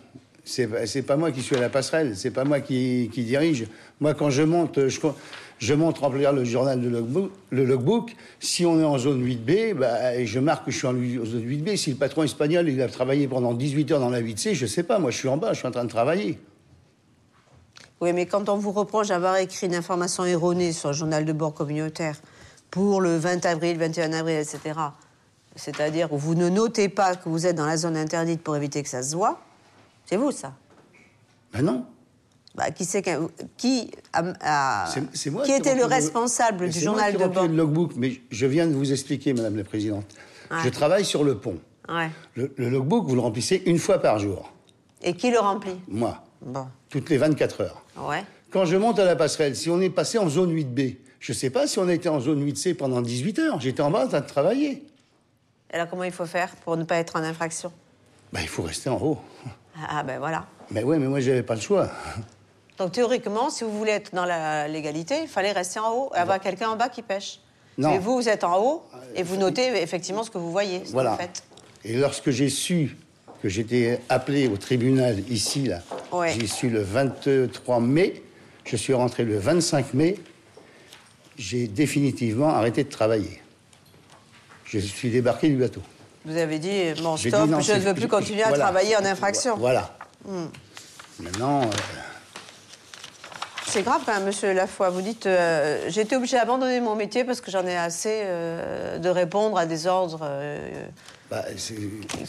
C'est 0.44 0.68
pas 1.06 1.16
moi 1.18 1.31
qui 1.31 1.42
suis 1.42 1.56
à 1.56 1.60
la 1.62 1.69
passerelle. 1.69 2.18
C'est 2.18 2.31
pas 2.31 2.44
moi 2.44 2.60
qui, 2.60 3.10
qui 3.14 3.24
dirige. 3.24 3.66
Moi, 4.00 4.14
quand 4.14 4.30
je 4.30 4.42
monte, 4.44 4.88
je, 4.90 5.00
je 5.62 5.75
monte 5.75 6.00
remplir 6.00 6.34
le 6.34 6.44
journal 6.44 6.81
de 6.81 6.90
logbook, 6.90 7.31
le 7.52 7.66
logbook. 7.66 8.16
Si 8.40 8.66
on 8.66 8.80
est 8.80 8.84
en 8.84 8.98
zone 8.98 9.24
8B, 9.24 9.75
bah, 9.75 10.16
et 10.16 10.25
je 10.25 10.40
marque 10.40 10.66
que 10.66 10.72
je 10.72 10.78
suis 10.78 10.88
en 10.88 10.96
en 10.96 11.25
zone 11.25 11.46
8B. 11.46 11.78
Si 11.78 11.92
le 11.92 11.98
patron 11.98 12.24
espagnol, 12.24 12.68
il 12.68 12.81
a 12.81 12.88
travaillé 12.88 13.28
pendant 13.28 13.54
18 13.54 13.92
heures 13.92 14.00
dans 14.00 14.10
la 14.10 14.22
8C, 14.22 14.56
je 14.56 14.66
sais 14.66 14.81
pas. 14.81 14.98
Moi, 14.98 15.12
je 15.12 15.18
suis 15.18 15.28
en 15.28 15.38
bas. 15.38 15.54
Je 15.54 15.60
suis 15.60 15.68
en 15.68 15.72
train 15.72 15.84
de 15.84 15.90
travailler. 15.90 16.40
Oui, 18.02 18.12
mais 18.12 18.25
quand 18.25 18.50
on 18.50 18.58
vous 18.58 18.72
reproche 18.72 19.10
d'avoir 19.10 19.38
écrit 19.38 19.68
une 19.68 19.75
information 19.75 20.25
erronée 20.25 20.72
sur 20.72 20.90
le 20.90 20.96
journal 20.96 21.25
de 21.25 21.34
bord 21.34 21.54
communautaire 21.54 22.19
pour 22.72 23.00
le 23.00 23.18
20 23.18 23.46
avril, 23.46 23.78
21 23.78 24.14
avril, 24.14 24.38
etc., 24.38 24.80
c'est-à-dire 25.56 26.12
où 26.12 26.18
vous 26.18 26.34
ne 26.34 26.50
notez 26.50 26.90
pas 26.90 27.16
que 27.16 27.30
vous 27.30 27.46
êtes 27.46 27.56
dans 27.56 27.68
la 27.68 27.78
zone 27.78 27.98
interdite 27.98 28.42
pour 28.42 28.56
éviter 28.56 28.81
que 28.81 28.90
ça 28.90 29.04
se 29.04 29.16
voit, 29.16 29.40
c'est 30.06 30.18
vous, 30.18 30.31
ça 30.31 30.54
Ben 31.54 31.62
non. 31.62 31.86
Bah, 32.56 32.69
qui 32.71 32.83
c'est 32.86 33.01
qu'un- 33.01 33.30
qui 33.57 33.92
a, 34.12 34.24
a- 34.42 34.88
C'est- 34.88 35.03
c'est 35.13 35.30
moi 35.30 35.44
qui 35.44 35.51
était 35.53 35.74
le 35.75 35.86
responsable 35.86 36.69
du 36.69 36.80
moi 36.80 36.83
journal 36.86 37.15
qui 37.15 37.21
de 37.24 37.27
bord 37.27 37.48
le 37.48 37.56
logbook, 37.56 37.92
mais 37.95 38.19
je 38.30 38.45
viens 38.45 38.68
de 38.68 38.74
vous 38.74 38.92
expliquer, 38.92 39.33
Madame 39.33 39.56
la 39.56 39.63
Présidente. 39.63 40.06
Ouais. 40.51 40.57
Je 40.63 40.69
travaille 40.69 41.06
sur 41.06 41.24
le 41.24 41.38
pont. 41.38 41.57
Ouais. 41.88 42.09
Le, 42.36 42.53
le 42.57 42.69
logbook, 42.69 43.07
vous 43.07 43.15
le 43.15 43.21
remplissez 43.21 43.63
une 43.65 43.80
fois 43.80 44.00
par 44.00 44.19
jour. 44.19 44.51
Et 45.01 45.13
qui 45.13 45.31
le 45.31 45.39
remplit? 45.39 45.80
Moi, 45.88 46.21
Bon, 46.42 46.68
toutes 46.89 47.09
les 47.09 47.18
24 47.18 47.62
heures. 47.62 47.83
ouais. 47.98 48.24
Quand 48.51 48.65
je 48.65 48.75
monte 48.75 49.00
à 49.00 49.06
la 49.06 49.15
passerelle, 49.15 49.56
si 49.56 49.69
on 49.69 49.80
est 49.80 49.89
passé 49.89 50.18
en 50.18 50.27
zone 50.27 50.51
8B, 50.54 50.97
je 51.21 51.31
ne 51.31 51.38
sais 51.38 51.50
pas 51.50 51.68
si 51.68 51.80
on 51.80 51.88
a 51.88 51.94
été 51.94 52.09
en 52.09 52.19
zone 52.19 52.44
8C 52.45 52.74
pendant 52.75 53.00
18 53.01 53.39
heures. 53.39 53.62
J'étais 53.62 53.81
en 53.81 53.89
bas 53.92 54.04
en 54.06 54.07
train 54.09 54.19
de 54.19 54.25
travailler. 54.27 54.83
Là, 55.74 55.86
comment 55.86 56.04
il 56.04 56.12
faut 56.12 56.25
faire 56.25 56.54
pour 56.57 56.75
ne 56.75 56.83
pas 56.83 56.97
être 56.97 57.15
en 57.15 57.24
infraction? 57.24 57.71
Ben, 58.33 58.42
il 58.42 58.50
faut 58.50 58.63
rester 58.63 58.89
en 58.89 58.97
haut. 59.01 59.19
Ah, 59.89 60.04
ben 60.04 60.19
voilà. 60.19 60.45
Mais 60.69 60.83
ouais, 60.83 61.00
mais 61.00 61.07
moi, 61.07 61.21
j'avais 61.21 61.44
pas 61.44 61.56
le 61.56 61.62
choix. 61.62 61.89
Donc 62.81 62.94
théoriquement, 62.94 63.52
si 63.52 63.64
vous 63.64 63.78
voulez 63.78 63.92
être 63.92 64.16
dans 64.16 64.26
la 64.26 64.68
légalité, 64.68 65.19
il 65.21 65.28
fallait 65.28 65.52
rester 65.52 65.80
en 65.80 65.92
haut 65.94 66.11
et 66.16 66.18
avoir 66.18 66.40
quelqu'un 66.40 66.69
en 66.69 66.76
bas 66.76 66.90
qui 66.90 67.04
pêche. 67.04 67.40
Non. 67.78 67.92
Mais 67.92 68.00
vous, 68.00 68.16
vous 68.16 68.28
êtes 68.28 68.44
en 68.44 68.59
haut 68.59 68.83
et 69.16 69.21
vous 69.21 69.38
notez 69.38 69.68
effectivement 69.83 70.23
ce 70.23 70.31
que 70.31 70.40
vous 70.40 70.52
voyez, 70.52 70.80
ce 70.80 70.85
que 70.85 70.92
Voilà. 70.94 71.11
vous 71.11 71.18
faites. 71.18 71.44
Et 71.85 71.94
lorsque 71.94 72.31
j'ai 72.31 72.50
su 72.50 72.97
que 73.44 73.50
j'étais 73.50 74.00
appelé 74.09 74.47
au 74.47 74.57
tribunal 74.57 75.19
ici, 75.30 75.66
là, 75.68 75.81
Ouais. 76.11 76.33
j'ai 76.33 76.47
su 76.47 76.71
le 76.71 76.81
23 76.81 77.80
mai, 77.81 78.23
je 78.66 78.76
suis 78.78 78.95
rentré 78.95 79.26
le 79.26 79.38
25 79.38 79.94
mai, 79.94 80.18
j'ai 81.38 81.68
définitivement 81.68 82.50
arrêté 82.50 82.83
de 82.83 82.90
travailler. 82.90 83.44
Je 84.66 84.80
suis 84.80 85.11
débarqué 85.11 85.50
du 85.50 85.57
bateau. 85.57 85.81
Vous 86.26 86.35
avez 86.35 86.57
dit, 86.57 87.00
bon, 87.04 87.16
stop, 87.16 87.44
dit 87.45 87.52
non, 87.52 87.59
je 87.59 87.73
ne 87.73 87.80
veux 87.80 87.94
plus 87.94 88.07
continuer 88.07 88.42
à 88.42 88.47
voilà. 88.50 88.64
travailler 88.64 88.95
en 88.97 89.06
infraction. 89.06 89.56
Hmm. 89.56 89.59
Voilà. 89.59 89.95
Maintenant, 91.19 91.61
euh, 91.61 91.68
C'est 93.71 93.83
grave 93.83 94.01
quand 94.06 94.13
même, 94.13 94.25
monsieur 94.25 94.54
Lafoy. 94.54 94.90
Vous 94.92 95.01
dites, 95.01 95.25
euh, 95.25 95.85
j'ai 95.87 96.01
été 96.01 96.18
obligé 96.18 96.35
d'abandonner 96.35 96.81
mon 96.81 96.95
métier 96.95 97.23
parce 97.23 97.40
que 97.40 97.49
j'en 97.51 97.66
ai 97.66 97.78
assez 97.78 98.19
euh, 98.23 98.97
de 98.97 99.07
répondre 99.07 99.57
à 99.57 99.66
des 99.66 99.87
ordres 99.87 100.19
euh, 100.23 100.85
bah, 101.30 101.45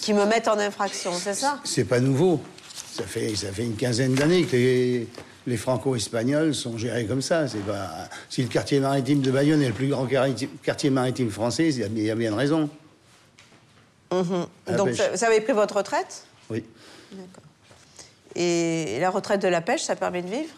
qui 0.00 0.14
me 0.14 0.24
mettent 0.24 0.46
en 0.46 0.58
infraction, 0.58 1.12
c'est 1.14 1.34
ça? 1.34 1.58
C'est 1.64 1.84
pas 1.84 1.98
nouveau. 1.98 2.40
Ça 2.92 3.02
fait, 3.04 3.34
ça 3.34 3.50
fait 3.52 3.64
une 3.64 3.74
quinzaine 3.74 4.14
d'années 4.14 4.44
que 4.44 4.54
les, 4.54 5.08
les 5.48 5.56
franco-espagnols 5.56 6.54
sont 6.54 6.78
gérés 6.78 7.06
comme 7.06 7.22
ça. 7.22 7.48
C'est 7.48 7.64
pas, 7.66 7.88
si 8.30 8.42
le 8.42 8.48
quartier 8.48 8.78
maritime 8.78 9.20
de 9.20 9.30
Bayonne 9.32 9.62
est 9.62 9.68
le 9.68 9.74
plus 9.74 9.88
grand 9.88 10.06
quartier, 10.62 10.90
maritime 10.90 11.30
français, 11.30 11.70
il 11.70 12.02
y 12.02 12.10
a- 12.10 12.14
bien 12.14 12.30
de 12.30 12.36
raison. 12.36 12.70
À 14.12 14.22
la 14.68 14.76
Donc, 14.76 14.88
pêche. 14.90 14.98
ça- 14.98 15.10
vous 15.12 15.24
avez 15.24 15.40
pris 15.40 15.54
votre 15.54 15.76
retraite? 15.78 16.24
Oui. 16.50 16.62
D'accord. 17.10 17.42
Et 18.36 18.98
la 19.00 19.10
retraite 19.10 19.42
de 19.42 19.48
la 19.48 19.60
pêche, 19.60 19.82
ça 19.82 19.96
permet 19.96 20.22
de 20.22 20.28
vivre? 20.28 20.54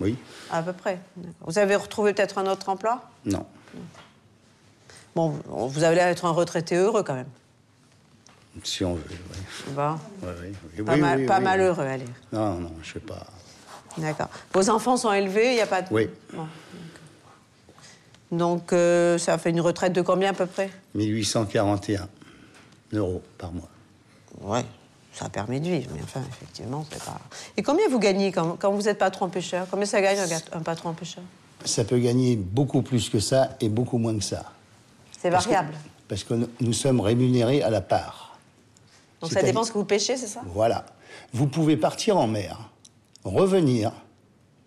Oui. 0.00 0.16
À 0.50 0.62
peu 0.62 0.72
près. 0.72 0.98
Vous 1.40 1.58
avez 1.58 1.74
retrouvé 1.76 2.14
peut-être 2.14 2.38
un 2.38 2.46
autre 2.46 2.68
emploi? 2.68 3.02
Non. 3.24 3.44
Bon, 5.14 5.34
vous 5.48 5.82
avez 5.82 5.96
l'air 5.96 6.06
d'être 6.08 6.24
un 6.24 6.30
retraité 6.30 6.76
heureux 6.76 7.02
quand 7.02 7.14
même. 7.14 7.26
Si 8.64 8.84
on 8.84 8.94
veut. 8.94 9.02
Oui. 9.10 9.72
Bon. 9.74 9.94
Oui, 10.22 10.28
oui. 10.76 10.82
Pas, 10.84 10.94
Oui, 10.94 11.00
mal, 11.00 11.18
oui, 11.20 11.26
pas 11.26 11.38
oui. 11.38 11.44
malheureux, 11.44 11.84
allez. 11.84 12.04
Non, 12.32 12.54
non, 12.54 12.72
je 12.82 12.92
sais 12.94 13.00
pas. 13.00 13.26
D'accord. 13.96 14.28
Vos 14.52 14.70
enfants 14.70 14.96
sont 14.96 15.12
élevés, 15.12 15.50
il 15.50 15.54
n'y 15.54 15.60
a 15.60 15.66
pas 15.66 15.82
de... 15.82 15.88
Oui. 15.92 16.08
Bon. 16.32 16.46
Donc, 18.30 18.72
euh, 18.72 19.16
ça 19.18 19.38
fait 19.38 19.50
une 19.50 19.60
retraite 19.60 19.92
de 19.92 20.02
combien 20.02 20.30
à 20.30 20.34
peu 20.34 20.46
près? 20.46 20.70
1841 20.94 22.08
euros 22.92 23.22
par 23.38 23.52
mois. 23.52 23.68
Ouais. 24.40 24.64
Ça 25.12 25.28
permet 25.28 25.58
de 25.58 25.68
vivre, 25.68 25.90
mais 25.94 26.02
enfin, 26.02 26.20
effectivement, 26.28 26.84
c'est 26.90 27.02
pas... 27.02 27.18
Et 27.56 27.62
combien 27.62 27.88
vous 27.88 27.98
gagnez 27.98 28.30
quand, 28.30 28.56
quand 28.58 28.72
vous 28.72 28.88
êtes 28.88 28.98
patron 28.98 29.28
pêcheur? 29.28 29.66
Combien 29.70 29.86
ça 29.86 30.00
gagne 30.00 30.18
un, 30.52 30.60
patron 30.60 30.92
pêcheur? 30.92 31.24
Ça 31.64 31.84
peut 31.84 31.98
gagner 31.98 32.36
beaucoup 32.36 32.82
plus 32.82 33.08
que 33.08 33.18
ça 33.18 33.56
et 33.60 33.68
beaucoup 33.68 33.98
moins 33.98 34.16
que 34.16 34.22
ça. 34.22 34.52
C'est 35.20 35.30
variable. 35.30 35.72
Parce 36.08 36.22
que, 36.22 36.34
parce 36.34 36.42
que 36.44 36.64
nous 36.64 36.72
sommes 36.72 37.00
rémunérés 37.00 37.62
à 37.62 37.70
la 37.70 37.80
part. 37.80 38.38
Donc 39.20 39.32
ça 39.32 39.42
dépend 39.42 39.64
ce 39.64 39.72
que 39.72 39.78
vous 39.78 39.84
pêchez, 39.84 40.16
c'est 40.16 40.28
ça? 40.28 40.42
Voilà. 40.46 40.86
Vous 41.32 41.46
pouvez 41.46 41.76
partir 41.76 42.16
en 42.16 42.26
mer, 42.26 42.70
revenir, 43.24 43.92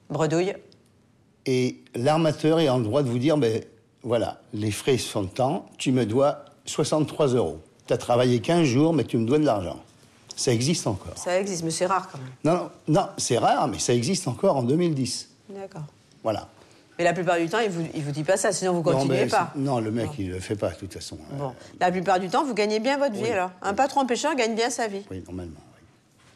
Bredouille. 0.10 0.54
et 1.46 1.82
l'armateur 1.96 2.60
est 2.60 2.70
en 2.70 2.80
droit 2.80 3.04
de 3.04 3.10
vous 3.10 3.20
dire, 3.20 3.38
ben 3.38 3.64
voilà, 4.04 4.42
les 4.54 4.72
frais 4.72 4.98
sont 4.98 5.26
temps, 5.26 5.68
tu 5.78 5.92
me 5.92 6.06
dois 6.06 6.46
63 6.66 7.28
euros. 7.28 7.60
Tu 7.88 7.94
as 7.94 7.98
travaillé 7.98 8.40
15 8.40 8.64
jours, 8.64 8.94
mais 8.94 9.04
tu 9.04 9.18
me 9.18 9.26
dois 9.26 9.40
de 9.40 9.46
l'argent. 9.46 9.80
Ça 10.42 10.52
existe 10.52 10.88
encore. 10.88 11.16
Ça 11.18 11.40
existe, 11.40 11.64
mais 11.64 11.70
c'est 11.70 11.86
rare 11.86 12.10
quand 12.12 12.18
même. 12.18 12.32
Non, 12.44 12.64
non, 12.88 13.02
non, 13.02 13.08
c'est 13.18 13.38
rare, 13.38 13.68
mais 13.68 13.78
ça 13.78 13.94
existe 13.94 14.28
encore 14.28 14.58
en 14.58 14.64
2010. 14.64 15.30
D'accord. 15.50 15.84
Voilà. 16.24 16.48
Mais 16.98 17.04
la 17.06 17.14
plupart 17.14 17.38
du 17.38 17.48
temps, 17.48 17.60
il 17.60 17.70
vous, 17.70 17.86
il 17.94 18.04
vous 18.04 18.12
dit 18.12 18.24
pas 18.24 18.38
ça, 18.38 18.52
sinon 18.52 18.72
vous 18.74 18.78
Non, 18.80 18.98
continuez 18.98 19.28
pas. 19.28 19.52
Non, 19.56 19.80
le 19.80 19.92
mec, 19.92 20.10
il 20.18 20.30
le 20.32 20.40
fait 20.40 20.56
pas, 20.56 20.70
de 20.72 20.76
toute 20.76 20.94
façon. 20.94 21.18
Euh, 21.34 21.38
Bon. 21.38 21.54
La 21.80 21.92
plupart 21.92 22.20
du 22.20 22.28
temps, 22.30 22.44
vous 22.44 22.56
gagnez 22.56 22.80
bien 22.80 22.98
votre 22.98 23.14
vie, 23.14 23.30
alors. 23.30 23.52
Un 23.62 23.76
patron 23.76 24.06
pêcheur 24.08 24.34
gagne 24.36 24.56
bien 24.56 24.72
sa 24.72 24.88
vie. 24.88 25.04
Oui, 25.12 25.24
normalement. 25.28 25.54
oui. 25.76 25.84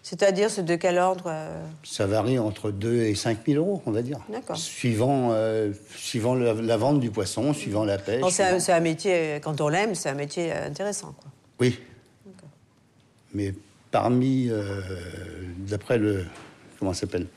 C'est-à-dire, 0.04 0.52
c'est 0.52 0.64
de 0.64 0.76
quel 0.76 1.00
ordre 1.00 1.26
euh, 1.28 1.66
Ça 1.84 2.06
varie 2.06 2.38
entre 2.38 2.70
2 2.70 3.06
et 3.06 3.16
5 3.16 3.40
000 3.48 3.58
euros, 3.58 3.82
on 3.88 3.92
va 3.92 4.04
dire. 4.04 4.20
D'accord. 4.30 4.56
Suivant, 4.56 5.30
euh, 5.32 5.74
suivant 5.98 6.36
la, 6.36 6.54
la 6.54 6.78
vente 6.78 7.00
du 7.00 7.10
poisson, 7.10 7.54
suivant 7.54 7.84
la 7.86 7.98
pêche. 7.98 8.24
c'est 8.30 8.72
un, 8.72 8.80
métier, 8.82 9.14
euh, 9.16 9.40
quand 9.40 9.62
on 9.62 9.68
l'aime, 9.68 9.96
c'est 9.96 10.10
un 10.10 10.14
métier 10.14 10.52
intéressant. 10.54 11.14
Quoi. 11.20 11.32
Oui. 11.60 11.80
Mais 13.34 13.54
parmi, 14.00 14.50
euh, 14.50 14.82
d'après 15.70 15.98
le, 15.98 16.26
comment 16.78 16.92
ça 16.92 17.02
s'appelle? 17.02 17.28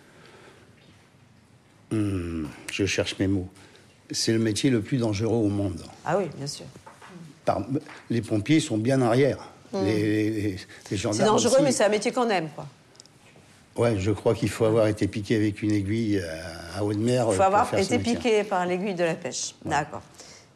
Hum, 1.93 2.49
Je 2.73 2.85
cherche 2.85 3.17
mes 3.21 3.29
mots. 3.29 3.49
C'est 4.11 4.33
le 4.33 4.41
métier 4.41 4.69
le 4.69 4.81
plus 4.81 4.97
dangereux 4.99 5.37
au 5.37 5.49
monde. 5.49 5.81
Ah 6.05 6.19
oui, 6.19 6.25
bien 6.37 6.49
sûr. 6.49 6.65
Par- 7.45 7.65
les 8.11 8.23
pompiers 8.23 8.59
sont 8.59 8.77
bien 8.77 9.01
arrière. 9.03 9.39
Les, 9.73 9.81
les- 9.85 10.31
les 10.43 10.53
Mmh. 10.55 10.59
C'est 10.89 10.97
gendarmes 10.97 11.29
dangereux, 11.31 11.55
aussi. 11.55 11.63
mais 11.63 11.71
c'est 11.73 11.85
un 11.85 11.89
métier 11.91 12.11
qu'on 12.11 12.29
aime, 12.29 12.49
quoi. 12.57 12.67
Ouais, 13.77 13.97
je 14.01 14.11
crois 14.11 14.35
qu'il 14.35 14.49
faut 14.49 14.65
avoir 14.65 14.89
été 14.89 15.07
piqué 15.07 15.37
avec 15.37 15.63
une 15.63 15.71
aiguille 15.71 16.19
à, 16.75 16.79
à 16.79 16.83
haute 16.83 16.97
mer. 16.97 17.27
Il 17.29 17.35
euh, 17.35 17.37
faut 17.37 17.43
avoir 17.43 17.73
été 17.75 17.99
piqué 18.01 18.43
par 18.43 18.67
l'aiguille 18.67 18.95
de 18.97 19.05
la 19.05 19.15
pêche. 19.15 19.55
D'accord. 19.65 20.03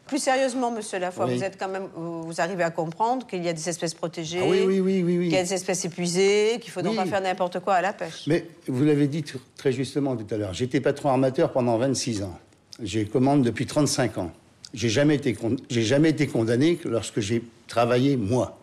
Plus 0.07 0.19
sérieusement, 0.19 0.69
monsieur 0.69 0.99
Lafoy, 0.99 1.25
Oui. 1.27 1.37
vous 1.37 1.43
êtes 1.43 1.57
quand 1.57 1.69
même, 1.69 1.87
vous 1.95 2.33
arrivez 2.41 2.63
à 2.63 2.71
comprendre 2.71 3.25
qu'il 3.25 3.43
y 3.43 3.47
a 3.47 3.53
des 3.53 3.69
espèces 3.69 3.93
protégées, 3.93 4.39
Ah 4.43 4.47
oui, 4.47 4.79
oui, 4.79 5.01
qu'il 5.01 5.31
y 5.31 5.37
a 5.37 5.43
des 5.43 5.53
espèces 5.53 5.85
épuisées, 5.85 6.57
qu'il 6.61 6.71
faut 6.71 6.81
donc 6.81 6.97
pas 6.97 7.05
faire 7.05 7.21
n'importe 7.21 7.59
quoi 7.61 7.75
à 7.75 7.81
la 7.81 7.93
pêche. 7.93 8.23
Mais 8.27 8.45
vous 8.67 8.83
l'avez 8.83 9.07
dit 9.07 9.21
tr- 9.21 9.37
très 9.55 9.71
justement 9.71 10.15
tout 10.17 10.27
à 10.33 10.37
l'heure, 10.37 10.53
j'étais 10.53 10.81
patron 10.81 11.09
armateur 11.09 11.51
pendant 11.53 11.77
26 11.77 12.23
ans. 12.23 12.37
J'ai 12.81 13.05
commande 13.05 13.43
depuis 13.43 13.65
35 13.65 14.17
ans. 14.17 14.31
J'ai 14.73 14.89
jamais 14.89 15.15
été 15.15 15.37
j'ai 15.69 15.83
jamais 15.83 16.09
été 16.09 16.27
condamné 16.27 16.75
que 16.75 16.89
lorsque 16.89 17.19
j'ai 17.19 17.43
travaillé 17.67 18.17
moi. 18.17 18.57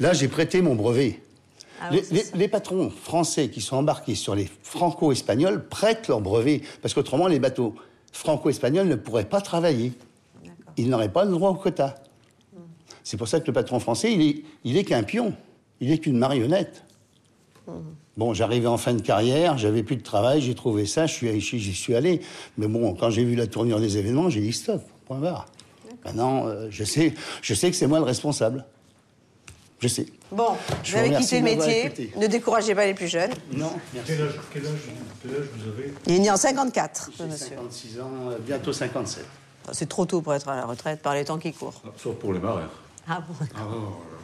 Là, 0.00 0.12
j'ai 0.14 0.28
prêté 0.28 0.62
mon 0.62 0.74
brevet. 0.76 1.20
Ah 1.82 1.90
les 2.34 2.48
patrons 2.48 2.88
français 2.88 3.48
qui 3.50 3.60
sont 3.60 3.76
embarqués 3.76 4.14
sur 4.14 4.34
les 4.34 4.48
franco-espagnols 4.62 5.66
prêtent 5.68 6.08
leur 6.08 6.20
brevet 6.20 6.62
parce 6.80 6.94
qu'autrement 6.94 7.26
les 7.26 7.40
bateaux 7.40 7.74
franco-espagnols 8.12 8.86
ne 8.86 8.94
pourraient 8.94 9.24
pas 9.28 9.40
travailler. 9.42 9.92
Ils 10.76 10.88
n'auraient 10.88 11.12
pas 11.12 11.24
le 11.24 11.30
droit 11.30 11.50
au 11.50 11.54
quota. 11.54 11.94
C'est 13.02 13.16
pour 13.16 13.28
ça 13.28 13.40
que 13.40 13.46
le 13.46 13.52
patron 13.52 13.78
français, 13.80 14.12
il 14.12 14.22
est, 14.22 14.42
il 14.64 14.76
est 14.76 14.84
qu'un 14.84 15.02
pion. 15.02 15.34
Il 15.80 15.90
est 15.90 15.98
qu'une 15.98 16.18
marionnette. 16.18 16.84
Bon, 18.16 18.32
j'arrivais 18.32 18.68
en 18.68 18.76
fin 18.76 18.94
de 18.94 19.02
carrière, 19.02 19.58
j'avais 19.58 19.82
plus 19.82 19.96
de 19.96 20.02
travail, 20.02 20.40
j'ai 20.40 20.54
trouvé 20.54 20.86
ça, 20.86 21.06
je 21.06 21.12
suis, 21.12 21.40
j'y 21.40 21.58
j'y 21.58 21.74
suis 21.74 21.94
allé. 21.94 22.20
Mais 22.56 22.68
bon, 22.68 22.94
quand 22.94 23.10
j'ai 23.10 23.24
vu 23.24 23.34
la 23.34 23.46
tournure 23.46 23.80
des 23.80 23.98
événements, 23.98 24.30
j'ai 24.30 24.40
dit 24.40 24.52
stop, 24.52 24.82
point 25.06 25.18
barre. 25.18 25.46
Maintenant, 26.04 26.46
euh, 26.46 26.68
je, 26.70 26.84
sais, 26.84 27.14
je 27.42 27.54
sais 27.54 27.70
que 27.70 27.76
c'est 27.76 27.86
moi 27.86 27.98
le 27.98 28.04
responsable. 28.04 28.64
Je 29.80 29.88
sais. 29.88 30.06
Bon, 30.30 30.48
Je 30.82 30.92
vous 30.92 30.98
vous 30.98 31.04
avez 31.04 31.16
quitté 31.16 31.38
le 31.38 31.44
métier. 31.44 32.12
Ne 32.16 32.26
découragez 32.26 32.74
pas 32.74 32.86
les 32.86 32.94
plus 32.94 33.08
jeunes. 33.08 33.32
Non, 33.52 33.72
merci. 33.92 34.12
Quel 34.12 34.22
âge, 34.22 34.34
quel, 34.52 34.66
âge, 34.66 34.72
quel 35.22 35.30
âge 35.32 35.46
vous 35.56 35.68
avez 35.70 35.94
Il 36.06 36.14
est 36.14 36.18
né 36.20 36.30
en 36.30 36.36
54, 36.36 37.10
ce 37.12 37.18
J'ai 37.18 37.24
monsieur. 37.24 37.56
56 37.56 38.00
ans, 38.00 38.10
euh, 38.30 38.38
bientôt 38.38 38.72
57. 38.72 39.24
C'est 39.72 39.88
trop 39.88 40.04
tôt 40.06 40.20
pour 40.20 40.34
être 40.34 40.48
à 40.48 40.56
la 40.56 40.66
retraite 40.66 41.00
par 41.00 41.14
les 41.14 41.24
temps 41.24 41.38
qui 41.38 41.52
courent. 41.52 41.80
Ah, 41.86 41.90
Sauf 41.96 42.16
pour 42.16 42.32
les 42.32 42.38
marins. 42.38 42.68
Ah 43.08 43.20
bon 43.26 43.34
Ah, 43.54 43.60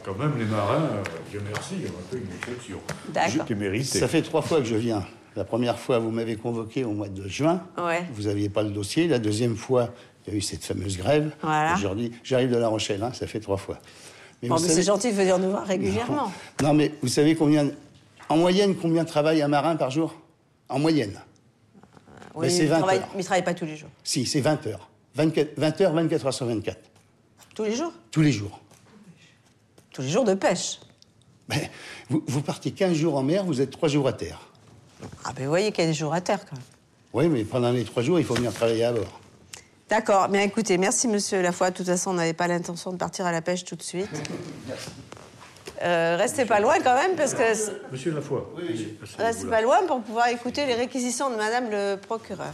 quand 0.03 0.15
même, 0.17 0.37
les 0.39 0.45
marins, 0.45 0.73
euh, 0.93 1.03
Dieu 1.29 1.41
merci, 1.47 1.75
on 1.85 1.87
a 1.87 2.11
fait 2.11 2.17
une 2.23 2.35
exception. 2.35 2.77
D'accord. 3.09 3.83
Ça 3.83 4.07
fait 4.07 4.21
trois 4.21 4.41
fois 4.41 4.59
que 4.59 4.65
je 4.65 4.75
viens. 4.75 5.03
La 5.35 5.43
première 5.45 5.77
fois, 5.79 5.99
vous 5.99 6.11
m'avez 6.11 6.35
convoqué 6.35 6.83
au 6.83 6.91
mois 6.91 7.07
de 7.07 7.27
juin. 7.27 7.61
Ouais. 7.77 8.03
Vous 8.15 8.23
n'aviez 8.23 8.49
pas 8.49 8.63
le 8.63 8.69
dossier. 8.71 9.07
La 9.07 9.19
deuxième 9.19 9.55
fois, 9.55 9.89
il 10.27 10.33
y 10.33 10.35
a 10.35 10.37
eu 10.39 10.41
cette 10.41 10.63
fameuse 10.65 10.97
grève. 10.97 11.31
Voilà. 11.41 11.73
Aujourd'hui, 11.75 12.11
j'arrive 12.23 12.51
de 12.51 12.57
La 12.57 12.67
Rochelle, 12.67 13.01
hein, 13.03 13.11
ça 13.13 13.27
fait 13.27 13.39
trois 13.39 13.57
fois. 13.57 13.77
Mais 14.41 14.49
Bon, 14.49 14.55
vous 14.55 14.61
mais 14.63 14.67
savez- 14.69 14.81
c'est 14.81 14.87
gentil 14.87 15.11
de 15.11 15.15
venir 15.17 15.37
nous 15.39 15.51
voir 15.51 15.65
régulièrement. 15.65 16.31
Non, 16.61 16.73
mais 16.73 16.91
vous 17.01 17.07
savez 17.07 17.35
combien, 17.35 17.69
en 18.27 18.37
moyenne, 18.37 18.75
combien 18.75 19.05
travaille 19.05 19.41
un 19.41 19.47
marin 19.47 19.75
par 19.75 19.89
jour? 19.91 20.15
En 20.67 20.79
moyenne. 20.79 21.19
Oui, 22.33 22.47
Mais 22.47 22.49
c'est 22.49 22.63
il 22.63 22.69
20 22.69 22.77
travaille- 22.79 22.97
heures. 22.97 23.03
mais 23.09 23.15
il 23.15 23.17
ne 23.19 23.23
travaille 23.23 23.43
pas 23.43 23.53
tous 23.53 23.65
les 23.65 23.75
jours. 23.77 23.89
Si, 24.03 24.25
c'est 24.25 24.41
20 24.41 24.65
heures. 24.67 24.89
24, 25.15 25.53
20 25.57 25.81
heures, 25.81 25.93
24 25.93 26.25
heures 26.25 26.33
sur 26.33 26.45
24. 26.45 26.77
Tous 27.55 27.63
les 27.63 27.75
jours? 27.75 27.93
Tous 28.11 28.21
les 28.21 28.31
jours. 28.31 28.59
Tous 29.91 30.01
les 30.01 30.09
jours 30.09 30.23
de 30.23 30.33
pêche? 30.33 30.79
Ben, 31.49 31.59
vous, 32.09 32.23
vous 32.27 32.41
partez 32.41 32.71
15 32.71 32.93
jours 32.93 33.17
en 33.17 33.23
mer, 33.23 33.43
vous 33.43 33.59
êtes 33.59 33.71
3 33.71 33.89
jours 33.89 34.07
à 34.07 34.13
terre. 34.13 34.39
Ah 35.25 35.33
ben 35.33 35.43
vous 35.43 35.49
voyez 35.49 35.71
qu'il 35.71 35.83
y 35.83 35.87
a 35.87 35.89
des 35.89 35.97
jours 35.97 36.13
à 36.13 36.21
terre 36.21 36.45
quand 36.45 36.55
même. 36.55 36.63
Oui, 37.13 37.27
mais 37.27 37.43
pendant 37.43 37.71
les 37.71 37.83
3 37.83 38.03
jours, 38.03 38.19
il 38.19 38.25
faut 38.25 38.35
venir 38.35 38.53
travailler 38.53 38.85
à 38.85 38.93
bord. 38.93 39.19
D'accord, 39.89 40.29
mais 40.29 40.45
écoutez, 40.45 40.77
merci 40.77 41.09
monsieur 41.09 41.41
Lafoy. 41.41 41.71
De 41.71 41.75
toute 41.75 41.87
façon, 41.87 42.11
on 42.11 42.13
n'avait 42.13 42.33
pas 42.33 42.47
l'intention 42.47 42.93
de 42.93 42.97
partir 42.97 43.25
à 43.25 43.33
la 43.33 43.41
pêche 43.41 43.65
tout 43.65 43.75
de 43.75 43.83
suite. 43.83 44.07
Euh, 45.81 46.15
restez 46.17 46.45
pas 46.45 46.61
loin 46.61 46.75
quand 46.81 46.95
même, 46.95 47.15
parce 47.17 47.33
que 47.33 47.41
Monsieur 47.91 48.13
Lafoy. 48.13 48.41
restez 49.17 49.47
pas 49.47 49.61
loin 49.61 49.85
pour 49.87 50.01
pouvoir 50.01 50.27
écouter 50.29 50.65
les 50.65 50.75
réquisitions 50.75 51.29
de 51.29 51.35
madame 51.35 51.69
le 51.69 51.95
procureur. 51.95 52.53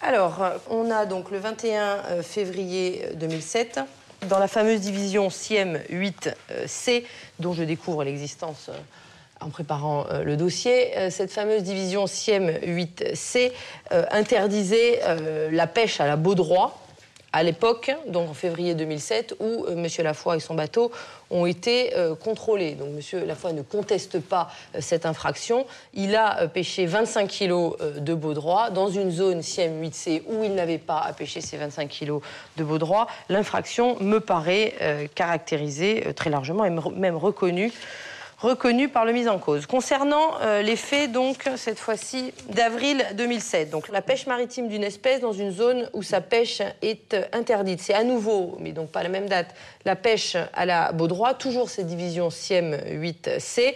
Alors, 0.00 0.42
euh, 0.42 0.50
on 0.70 0.90
a 0.90 1.06
donc 1.06 1.30
le 1.30 1.38
21 1.38 1.82
euh, 1.82 2.22
février 2.22 3.06
2007, 3.14 3.80
dans 4.28 4.38
la 4.38 4.46
fameuse 4.46 4.80
division 4.80 5.28
SIEM 5.28 5.80
8C, 5.90 7.04
dont 7.40 7.52
je 7.52 7.64
découvre 7.64 8.04
l'existence 8.04 8.68
euh, 8.68 8.78
en 9.40 9.50
préparant 9.50 10.06
euh, 10.10 10.22
le 10.22 10.36
dossier. 10.36 10.96
Euh, 10.96 11.10
Cette 11.10 11.32
fameuse 11.32 11.64
division 11.64 12.06
SIEM 12.06 12.48
8C 12.48 13.50
euh, 13.92 14.04
interdisait 14.12 15.00
euh, 15.02 15.50
la 15.50 15.66
pêche 15.66 16.00
à 16.00 16.06
la 16.06 16.16
baudroie 16.16 16.78
à 17.38 17.44
l'époque, 17.44 17.92
donc 18.08 18.30
en 18.30 18.34
février 18.34 18.74
2007, 18.74 19.36
où 19.38 19.64
euh, 19.66 19.76
M. 19.76 19.86
Lafoy 20.02 20.38
et 20.38 20.40
son 20.40 20.54
bateau 20.54 20.90
ont 21.30 21.46
été 21.46 21.96
euh, 21.96 22.16
contrôlés. 22.16 22.72
Donc 22.72 22.88
M. 22.88 23.26
Lafoy 23.28 23.52
ne 23.52 23.62
conteste 23.62 24.18
pas 24.18 24.50
euh, 24.74 24.80
cette 24.80 25.06
infraction. 25.06 25.64
Il 25.94 26.16
a 26.16 26.48
pêché 26.48 26.84
25 26.86 27.28
kilos 27.28 27.76
de 27.78 28.14
baudroie 28.14 28.70
dans 28.70 28.88
une 28.88 29.12
zone 29.12 29.42
CIEM 29.42 29.80
8C 29.80 30.22
où 30.26 30.42
il 30.42 30.52
n'avait 30.56 30.78
pas 30.78 30.98
à 30.98 31.12
pêcher 31.12 31.40
ces 31.40 31.56
25 31.56 31.88
kilos 31.88 32.22
de 32.56 32.64
baudroie. 32.64 33.06
L'infraction 33.28 33.96
me 34.00 34.18
paraît 34.18 35.08
caractérisée 35.14 36.12
très 36.16 36.30
largement 36.30 36.64
et 36.64 36.70
même 36.70 37.16
reconnue 37.16 37.72
reconnu 38.38 38.88
par 38.88 39.04
le 39.04 39.12
mis 39.12 39.28
en 39.28 39.38
cause. 39.38 39.66
Concernant 39.66 40.40
euh, 40.40 40.62
les 40.62 40.76
faits, 40.76 41.10
donc, 41.10 41.48
cette 41.56 41.78
fois-ci, 41.78 42.32
d'avril 42.50 43.04
2007, 43.14 43.70
donc 43.70 43.88
la 43.88 44.00
pêche 44.00 44.26
maritime 44.26 44.68
d'une 44.68 44.84
espèce 44.84 45.20
dans 45.20 45.32
une 45.32 45.50
zone 45.50 45.90
où 45.92 46.02
sa 46.02 46.20
pêche 46.20 46.62
est 46.82 47.14
euh, 47.14 47.24
interdite. 47.32 47.80
C'est 47.80 47.94
à 47.94 48.04
nouveau, 48.04 48.56
mais 48.60 48.72
donc 48.72 48.90
pas 48.90 49.02
la 49.02 49.08
même 49.08 49.28
date, 49.28 49.54
la 49.84 49.96
pêche 49.96 50.36
à 50.54 50.66
la 50.66 50.92
baudroie, 50.92 51.34
toujours 51.34 51.68
cette 51.68 51.86
division 51.86 52.30
SIEM 52.30 52.74
8C, 52.74 53.74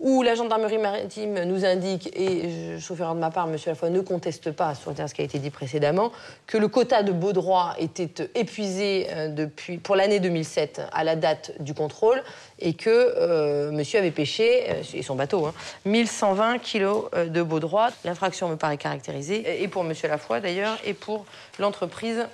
où 0.00 0.22
la 0.22 0.34
gendarmerie 0.34 0.78
maritime 0.78 1.44
nous 1.44 1.64
indique, 1.64 2.10
et 2.16 2.78
je, 2.78 2.92
erreur 2.94 3.14
de 3.14 3.20
ma 3.20 3.30
part, 3.30 3.46
monsieur 3.46 3.70
Lafoy 3.70 3.90
ne 3.90 4.00
conteste 4.00 4.50
pas 4.50 4.74
sur 4.74 4.92
ce 4.96 5.14
qui 5.14 5.20
a 5.20 5.24
été 5.24 5.38
dit 5.38 5.50
précédemment, 5.50 6.10
que 6.46 6.58
le 6.58 6.68
quota 6.68 7.02
de 7.02 7.12
baudroie 7.12 7.74
était 7.78 8.28
épuisé 8.34 9.06
euh, 9.10 9.46
pour 9.82 9.96
l'année 9.96 10.20
2007 10.20 10.82
à 10.92 11.04
la 11.04 11.16
date 11.16 11.52
du 11.60 11.74
contrôle 11.74 12.22
et 12.60 12.74
que 12.74 12.90
euh, 12.90 13.70
monsieur 13.72 13.98
avait 13.98 14.10
pêché, 14.10 14.66
euh, 14.68 14.82
et 14.94 15.02
son 15.02 15.14
bateau, 15.14 15.46
hein, 15.46 15.54
1120 15.86 16.58
kilos 16.58 17.04
euh, 17.14 17.26
de 17.26 17.42
baudroie. 17.42 17.90
L'infraction 18.04 18.48
me 18.48 18.56
paraît 18.56 18.76
caractérisée, 18.76 19.62
et 19.62 19.68
pour 19.68 19.84
monsieur 19.84 20.08
Lafoy 20.08 20.40
d'ailleurs, 20.40 20.78
et 20.84 20.94
pour 20.94 21.24
l'entreprise 21.58 22.26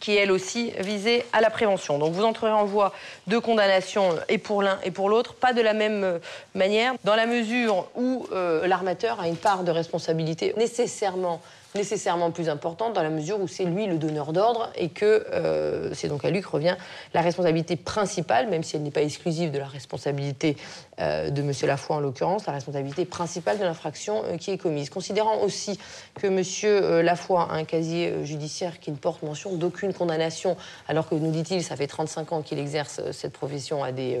qui 0.00 0.16
elle 0.16 0.30
aussi 0.30 0.72
visée 0.78 1.24
à 1.32 1.40
la 1.40 1.50
prévention. 1.50 1.98
Donc 1.98 2.12
vous 2.12 2.24
entrerez 2.24 2.52
en 2.52 2.64
voie 2.64 2.92
de 3.26 3.38
condamnation 3.38 4.12
euh, 4.12 4.20
et 4.28 4.38
pour 4.38 4.62
l'un 4.62 4.78
et 4.84 4.90
pour 4.90 5.08
l'autre, 5.08 5.34
pas 5.34 5.52
de 5.52 5.60
la 5.60 5.74
même 5.74 6.04
euh, 6.04 6.18
manière, 6.54 6.94
dans 7.04 7.14
la 7.14 7.26
mesure 7.26 7.88
où 7.96 8.26
euh, 8.32 8.66
l'armateur 8.66 9.20
a 9.20 9.28
une 9.28 9.36
part 9.36 9.64
de 9.64 9.70
responsabilité 9.70 10.54
nécessairement 10.56 11.40
nécessairement 11.74 12.30
plus 12.30 12.48
importante 12.48 12.94
dans 12.94 13.02
la 13.02 13.10
mesure 13.10 13.40
où 13.40 13.46
c'est 13.46 13.64
lui 13.64 13.86
le 13.86 13.98
donneur 13.98 14.32
d'ordre 14.32 14.70
et 14.74 14.88
que 14.88 15.26
euh, 15.32 15.92
c'est 15.92 16.08
donc 16.08 16.24
à 16.24 16.30
lui 16.30 16.40
que 16.40 16.48
revient 16.48 16.76
la 17.12 17.20
responsabilité 17.20 17.76
principale, 17.76 18.48
même 18.48 18.62
si 18.62 18.76
elle 18.76 18.82
n'est 18.82 18.90
pas 18.90 19.02
exclusive 19.02 19.50
de 19.50 19.58
la 19.58 19.66
responsabilité 19.66 20.56
euh, 21.00 21.30
de 21.30 21.42
M. 21.42 21.52
Lafoy 21.64 21.96
en 21.96 22.00
l'occurrence, 22.00 22.46
la 22.46 22.54
responsabilité 22.54 23.04
principale 23.04 23.58
de 23.58 23.64
l'infraction 23.64 24.22
euh, 24.24 24.36
qui 24.36 24.50
est 24.50 24.58
commise. 24.58 24.88
Considérant 24.88 25.42
aussi 25.42 25.78
que 26.14 26.26
M. 26.26 27.04
Lafoy 27.04 27.36
a 27.38 27.52
un 27.52 27.64
casier 27.64 28.24
judiciaire 28.24 28.80
qui 28.80 28.90
ne 28.90 28.96
porte 28.96 29.22
mention 29.22 29.54
d'aucune 29.54 29.92
condamnation, 29.92 30.56
alors 30.88 31.08
que, 31.08 31.14
nous 31.14 31.30
dit-il, 31.30 31.62
ça 31.62 31.76
fait 31.76 31.86
35 31.86 32.32
ans 32.32 32.42
qu'il 32.42 32.58
exerce 32.58 33.00
cette 33.12 33.32
profession 33.32 33.84
à 33.84 33.92
des, 33.92 34.20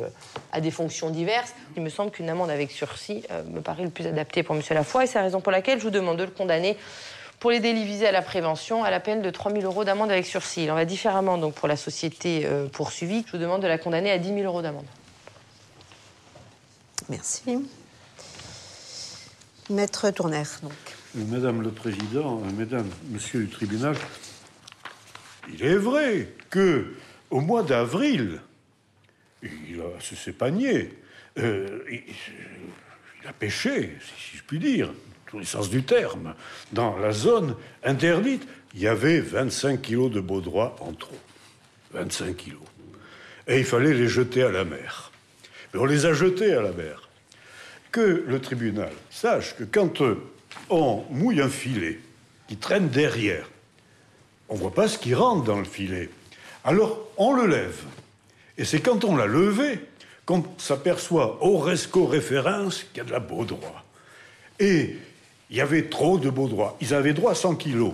à 0.52 0.60
des 0.60 0.70
fonctions 0.70 1.10
diverses, 1.10 1.54
il 1.76 1.82
me 1.82 1.88
semble 1.88 2.10
qu'une 2.10 2.28
amende 2.28 2.50
avec 2.50 2.70
sursis 2.70 3.22
me 3.50 3.60
paraît 3.60 3.84
le 3.84 3.90
plus 3.90 4.06
adapté 4.06 4.42
pour 4.42 4.54
M. 4.54 4.62
Lafoy 4.70 5.04
et 5.04 5.06
c'est 5.06 5.18
la 5.18 5.24
raison 5.24 5.40
pour 5.40 5.52
laquelle 5.52 5.78
je 5.78 5.84
vous 5.84 5.90
demande 5.90 6.18
de 6.18 6.24
le 6.24 6.30
condamner 6.30 6.76
pour 7.40 7.50
les 7.50 7.60
délits 7.60 7.84
visés 7.84 8.06
à 8.06 8.12
la 8.12 8.22
prévention, 8.22 8.84
à 8.84 8.90
la 8.90 9.00
peine 9.00 9.22
de 9.22 9.30
3 9.30 9.52
000 9.52 9.64
euros 9.64 9.84
d'amende 9.84 10.10
avec 10.10 10.26
sursis. 10.26 10.64
Il 10.64 10.70
en 10.70 10.74
va 10.74 10.84
différemment 10.84 11.38
donc 11.38 11.54
pour 11.54 11.68
la 11.68 11.76
société 11.76 12.42
euh, 12.44 12.66
poursuivie. 12.66 13.24
Je 13.26 13.32
vous 13.32 13.38
demande 13.38 13.62
de 13.62 13.68
la 13.68 13.78
condamner 13.78 14.10
à 14.10 14.18
10 14.18 14.28
000 14.28 14.40
euros 14.40 14.62
d'amende. 14.62 14.86
Merci. 17.08 17.64
Maître 19.70 20.10
Tourner, 20.10 20.42
donc. 20.62 20.72
Madame 21.14 21.62
le 21.62 21.70
Président, 21.70 22.36
Mesdames, 22.56 22.90
Monsieur 23.10 23.40
le 23.40 23.48
tribunal, 23.48 23.96
il 25.52 25.64
est 25.64 25.76
vrai 25.76 26.32
que 26.50 26.94
au 27.30 27.40
mois 27.40 27.62
d'avril, 27.62 28.40
il 29.42 29.80
a 29.80 30.00
s'est 30.00 30.32
panier, 30.32 30.98
euh, 31.38 31.80
il, 31.90 33.28
a 33.28 33.32
pêché, 33.32 33.96
si 34.00 34.38
je 34.38 34.42
puis 34.42 34.58
dire, 34.58 34.92
tous 35.28 35.38
les 35.38 35.44
sens 35.44 35.68
du 35.70 35.82
terme, 35.82 36.34
dans 36.72 36.96
la 36.98 37.12
zone 37.12 37.54
interdite, 37.84 38.46
il 38.74 38.80
y 38.80 38.88
avait 38.88 39.20
25 39.20 39.82
kilos 39.82 40.10
de 40.10 40.20
baudroie 40.20 40.76
en 40.80 40.92
trop. 40.92 41.16
25 41.92 42.36
kilos. 42.36 42.60
Et 43.46 43.58
il 43.58 43.64
fallait 43.64 43.94
les 43.94 44.08
jeter 44.08 44.42
à 44.42 44.50
la 44.50 44.64
mer. 44.64 45.10
Mais 45.72 45.80
on 45.80 45.86
les 45.86 46.06
a 46.06 46.12
jetés 46.12 46.52
à 46.52 46.62
la 46.62 46.72
mer. 46.72 47.08
Que 47.90 48.24
le 48.26 48.40
tribunal 48.40 48.92
sache 49.10 49.56
que 49.56 49.64
quand 49.64 50.02
on 50.68 51.04
mouille 51.10 51.40
un 51.40 51.48
filet 51.48 51.98
qui 52.46 52.56
traîne 52.56 52.88
derrière, 52.88 53.48
on 54.48 54.54
ne 54.54 54.60
voit 54.60 54.74
pas 54.74 54.88
ce 54.88 54.98
qui 54.98 55.14
rentre 55.14 55.44
dans 55.44 55.58
le 55.58 55.64
filet. 55.64 56.10
Alors 56.64 57.00
on 57.16 57.34
le 57.34 57.46
lève. 57.46 57.82
Et 58.58 58.64
c'est 58.64 58.80
quand 58.80 59.04
on 59.04 59.16
l'a 59.16 59.26
levé 59.26 59.80
qu'on 60.26 60.44
s'aperçoit 60.58 61.42
au 61.42 61.58
resco 61.58 62.06
référence 62.06 62.82
qu'il 62.82 62.98
y 62.98 63.00
a 63.00 63.04
de 63.04 63.12
la 63.12 63.20
baudroie. 63.20 63.84
Et 64.58 64.96
il 65.50 65.56
y 65.56 65.60
avait 65.60 65.84
trop 65.84 66.18
de 66.18 66.30
beaux 66.30 66.48
droits. 66.48 66.76
Ils 66.80 66.94
avaient 66.94 67.14
droit 67.14 67.32
à 67.32 67.34
100 67.34 67.56
kilos. 67.56 67.92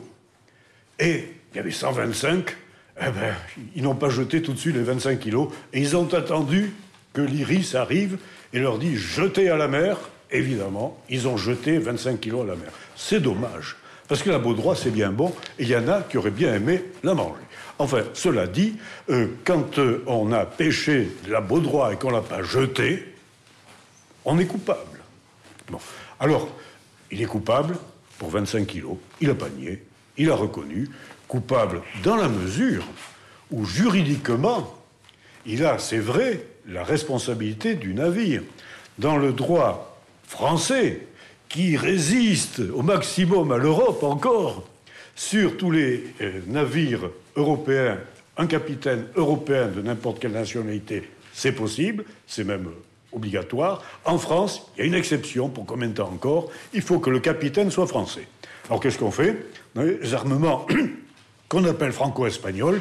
Et 0.99 1.29
il 1.53 1.57
y 1.57 1.61
avait 1.61 1.71
125. 1.71 2.57
Eh 3.01 3.05
ben, 3.11 3.35
ils 3.75 3.83
n'ont 3.83 3.95
pas 3.95 4.09
jeté 4.09 4.43
tout 4.43 4.53
de 4.53 4.59
suite 4.59 4.77
les 4.77 4.83
25 4.83 5.19
kilos. 5.19 5.49
Et 5.73 5.81
ils 5.81 5.97
ont 5.97 6.13
attendu 6.15 6.73
que 7.13 7.21
l'iris 7.21 7.75
arrive 7.75 8.19
et 8.53 8.59
leur 8.59 8.79
dit 8.79 8.97
jetez 8.97 9.49
à 9.51 9.57
la 9.57 9.69
mer. 9.69 9.99
Évidemment, 10.31 11.01
ils 11.09 11.29
ont 11.29 11.37
jeté 11.37 11.79
25 11.79 12.21
kilos 12.21 12.43
à 12.43 12.47
la 12.47 12.57
mer. 12.57 12.71
C'est 12.97 13.21
dommage. 13.21 13.77
Parce 14.09 14.23
que 14.23 14.31
la 14.31 14.39
baudroie, 14.39 14.77
c'est 14.77 14.91
bien 14.91 15.11
bon, 15.11 15.33
et 15.59 15.63
il 15.63 15.69
y 15.69 15.77
en 15.77 15.89
a 15.89 16.03
qui 16.03 16.19
auraient 16.19 16.31
bien 16.31 16.55
aimé 16.55 16.85
la 17.03 17.15
manger. 17.15 17.41
Enfin, 17.79 18.03
cela 18.13 18.47
dit, 18.47 18.77
euh, 19.11 19.29
quand 19.45 19.79
euh, 19.79 20.05
on 20.07 20.31
a 20.33 20.45
pêché 20.45 21.11
la 21.29 21.41
baudroie 21.41 21.93
et 21.93 21.97
qu'on 21.97 22.11
ne 22.11 22.17
l'a 22.17 22.21
pas 22.21 22.43
jetée, 22.43 23.15
on 24.25 24.39
est 24.39 24.47
coupable. 24.47 25.01
Bon. 25.71 25.79
Alors, 26.21 26.49
il 27.15 27.23
est 27.23 27.27
coupable 27.27 27.77
pour 28.19 28.31
25 28.31 28.67
kilos. 28.67 28.97
Il 29.21 29.31
a 29.31 29.35
panié, 29.35 29.85
il 30.19 30.31
a 30.31 30.35
reconnu. 30.35 30.91
Coupable 31.29 31.81
dans 32.03 32.17
la 32.17 32.29
mesure 32.29 32.85
où 33.51 33.65
juridiquement, 33.65 34.75
il 35.47 35.65
a, 35.65 35.79
c'est 35.79 35.99
vrai, 35.99 36.45
la 36.67 36.83
responsabilité 36.83 37.77
du 37.77 37.95
navire. 37.95 38.43
Dans 38.99 39.17
le 39.17 39.33
droit 39.33 39.97
français, 40.27 41.07
qui 41.49 41.77
résiste 41.77 42.61
au 42.75 42.83
maximum 42.83 43.53
à 43.53 43.59
l'Europe 43.59 44.03
encore, 44.03 44.69
sur 45.15 45.57
tous 45.57 45.71
les 45.71 46.05
euh, 46.21 46.41
navires 46.49 47.11
européens, 47.37 47.99
un 48.37 48.47
capitaine 48.47 49.07
européen 49.15 49.69
de 49.69 49.81
n'importe 49.83 50.19
quelle 50.19 50.33
nationalité, 50.33 51.09
c'est 51.33 51.53
possible, 51.53 52.05
c'est 52.27 52.45
même 52.45 52.69
obligatoire. 53.15 53.83
En 54.05 54.19
France, 54.19 54.71
il 54.77 54.81
y 54.81 54.83
a 54.83 54.87
une 54.87 54.95
exception 54.95 55.49
pour 55.49 55.67
combien 55.67 55.89
de 55.89 55.95
temps 55.95 56.11
encore 56.13 56.51
Il 56.73 56.83
faut 56.83 56.99
que 56.99 57.11
le 57.11 57.21
capitaine 57.21 57.71
soit 57.71 57.87
français. 57.87 58.27
Alors 58.69 58.81
qu'est-ce 58.81 58.99
qu'on 58.99 59.11
fait? 59.11 59.47
Les 59.77 60.15
armements 60.15 60.67
qu'on 61.49 61.65
appelle 61.65 61.93
franco-espagnols, 61.93 62.81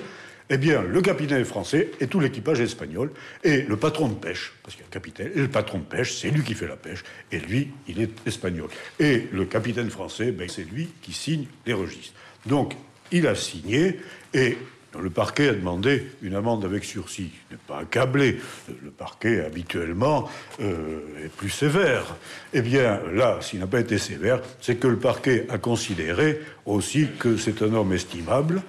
eh 0.49 0.57
bien, 0.57 0.81
le 0.81 1.01
capitaine 1.01 1.41
est 1.41 1.45
français 1.45 1.91
et 1.99 2.07
tout 2.07 2.19
l'équipage 2.19 2.59
est 2.59 2.65
espagnol. 2.65 3.11
Et 3.43 3.61
le 3.61 3.77
patron 3.77 4.07
de 4.07 4.13
pêche, 4.13 4.53
parce 4.61 4.75
qu'il 4.75 4.83
y 4.83 4.85
a 4.85 4.87
un 4.87 4.91
capitaine, 4.91 5.31
et 5.33 5.39
le 5.39 5.47
patron 5.47 5.79
de 5.79 5.83
pêche, 5.83 6.13
c'est 6.13 6.29
lui 6.29 6.43
qui 6.43 6.53
fait 6.53 6.67
la 6.67 6.75
pêche, 6.75 7.03
et 7.31 7.39
lui, 7.39 7.69
il 7.87 8.01
est 8.01 8.11
espagnol. 8.27 8.69
Et 8.99 9.27
le 9.31 9.45
capitaine 9.45 9.89
français, 9.89 10.31
ben, 10.31 10.47
c'est 10.49 10.63
lui 10.63 10.89
qui 11.01 11.13
signe 11.13 11.45
les 11.65 11.73
registres. 11.73 12.13
Donc, 12.45 12.75
il 13.11 13.27
a 13.27 13.35
signé, 13.35 13.99
et 14.33 14.57
le 15.01 15.09
parquet 15.09 15.49
a 15.49 15.53
demandé 15.53 16.07
une 16.21 16.35
amende 16.35 16.65
avec 16.65 16.83
sursis. 16.83 17.31
Il 17.49 17.53
n'est 17.53 17.61
pas 17.67 17.79
accablé. 17.79 18.39
Le 18.83 18.91
parquet, 18.91 19.43
habituellement, 19.43 20.29
euh, 20.61 21.25
est 21.25 21.29
plus 21.29 21.49
sévère. 21.49 22.15
Eh 22.53 22.61
bien, 22.61 22.99
là, 23.13 23.39
s'il 23.41 23.59
n'a 23.59 23.67
pas 23.67 23.79
été 23.79 23.97
sévère, 23.97 24.41
c'est 24.61 24.75
que 24.75 24.87
le 24.87 24.97
parquet 24.97 25.47
a 25.49 25.57
considéré 25.57 26.41
aussi 26.65 27.07
que 27.19 27.37
c'est 27.37 27.61
un 27.61 27.73
homme 27.73 27.93
estimable, 27.93 28.61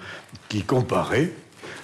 qui 0.49 0.63
comparait. 0.63 1.29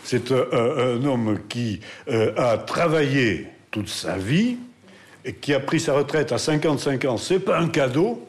C'est 0.04 0.32
un, 0.32 1.06
homme 1.06 1.40
qui 1.48 1.80
euh, 2.10 2.34
a 2.36 2.58
travaillé 2.58 3.48
toute 3.70 3.90
sa 3.90 4.18
vie 4.18 4.58
et 5.24 5.34
qui 5.34 5.54
a 5.54 5.60
pris 5.60 5.80
sa 5.80 5.94
retraite 5.94 6.32
à 6.32 6.38
55 6.38 7.06
ans. 7.06 7.18
C'est 7.18 7.40
pas 7.40 7.60
un 7.60 7.70
cadeau, 7.70 8.28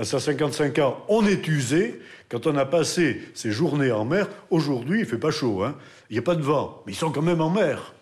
parce 0.00 0.12
qu'à 0.12 0.18
55 0.18 0.78
ans, 0.78 1.04
on 1.08 1.26
est 1.26 1.46
usé 1.46 2.00
quand 2.30 2.46
on 2.46 2.56
a 2.56 2.64
passé 2.64 3.20
ces 3.34 3.50
journées 3.50 3.92
en 3.92 4.06
mer, 4.06 4.30
aujourd'hui, 4.48 5.00
il 5.00 5.04
fait 5.04 5.18
pas 5.18 5.30
chaud, 5.30 5.62
hein. 5.62 5.76
il 6.08 6.14
n'y 6.14 6.18
a 6.18 6.22
pas 6.22 6.36
de 6.36 6.42
vent, 6.42 6.82
mais 6.86 6.92
ils 6.92 6.96
sont 6.96 7.12
quand 7.12 7.20
même 7.20 7.42
en 7.42 7.50
mer. 7.50 7.92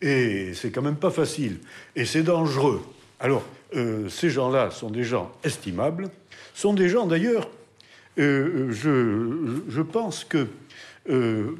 Et 0.00 0.54
c'est 0.54 0.70
quand 0.70 0.80
même 0.80 0.96
pas 0.96 1.10
facile. 1.10 1.58
Et 1.96 2.06
c'est 2.06 2.22
dangereux. 2.22 2.82
Alors, 3.20 3.44
euh, 3.76 4.08
ces 4.08 4.30
gens-là 4.30 4.70
sont 4.70 4.88
des 4.88 5.04
gens 5.04 5.32
estimables, 5.44 6.08
sont 6.54 6.72
des 6.72 6.88
gens 6.88 7.06
d'ailleurs, 7.06 7.50
euh, 8.18 8.72
je, 8.72 9.60
je, 9.68 9.82
pense 9.82 10.24
que 10.24 10.46
euh, 11.10 11.58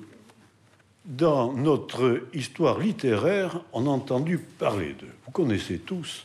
dans 1.05 1.53
notre 1.53 2.23
histoire 2.33 2.79
littéraire, 2.79 3.61
on 3.75 3.85
a 3.85 3.91
entendu 3.91 4.39
parler 4.39 4.95
d'eux. 4.99 5.13
Vous 5.27 5.33
connaissez 5.33 5.77
tous 5.77 6.25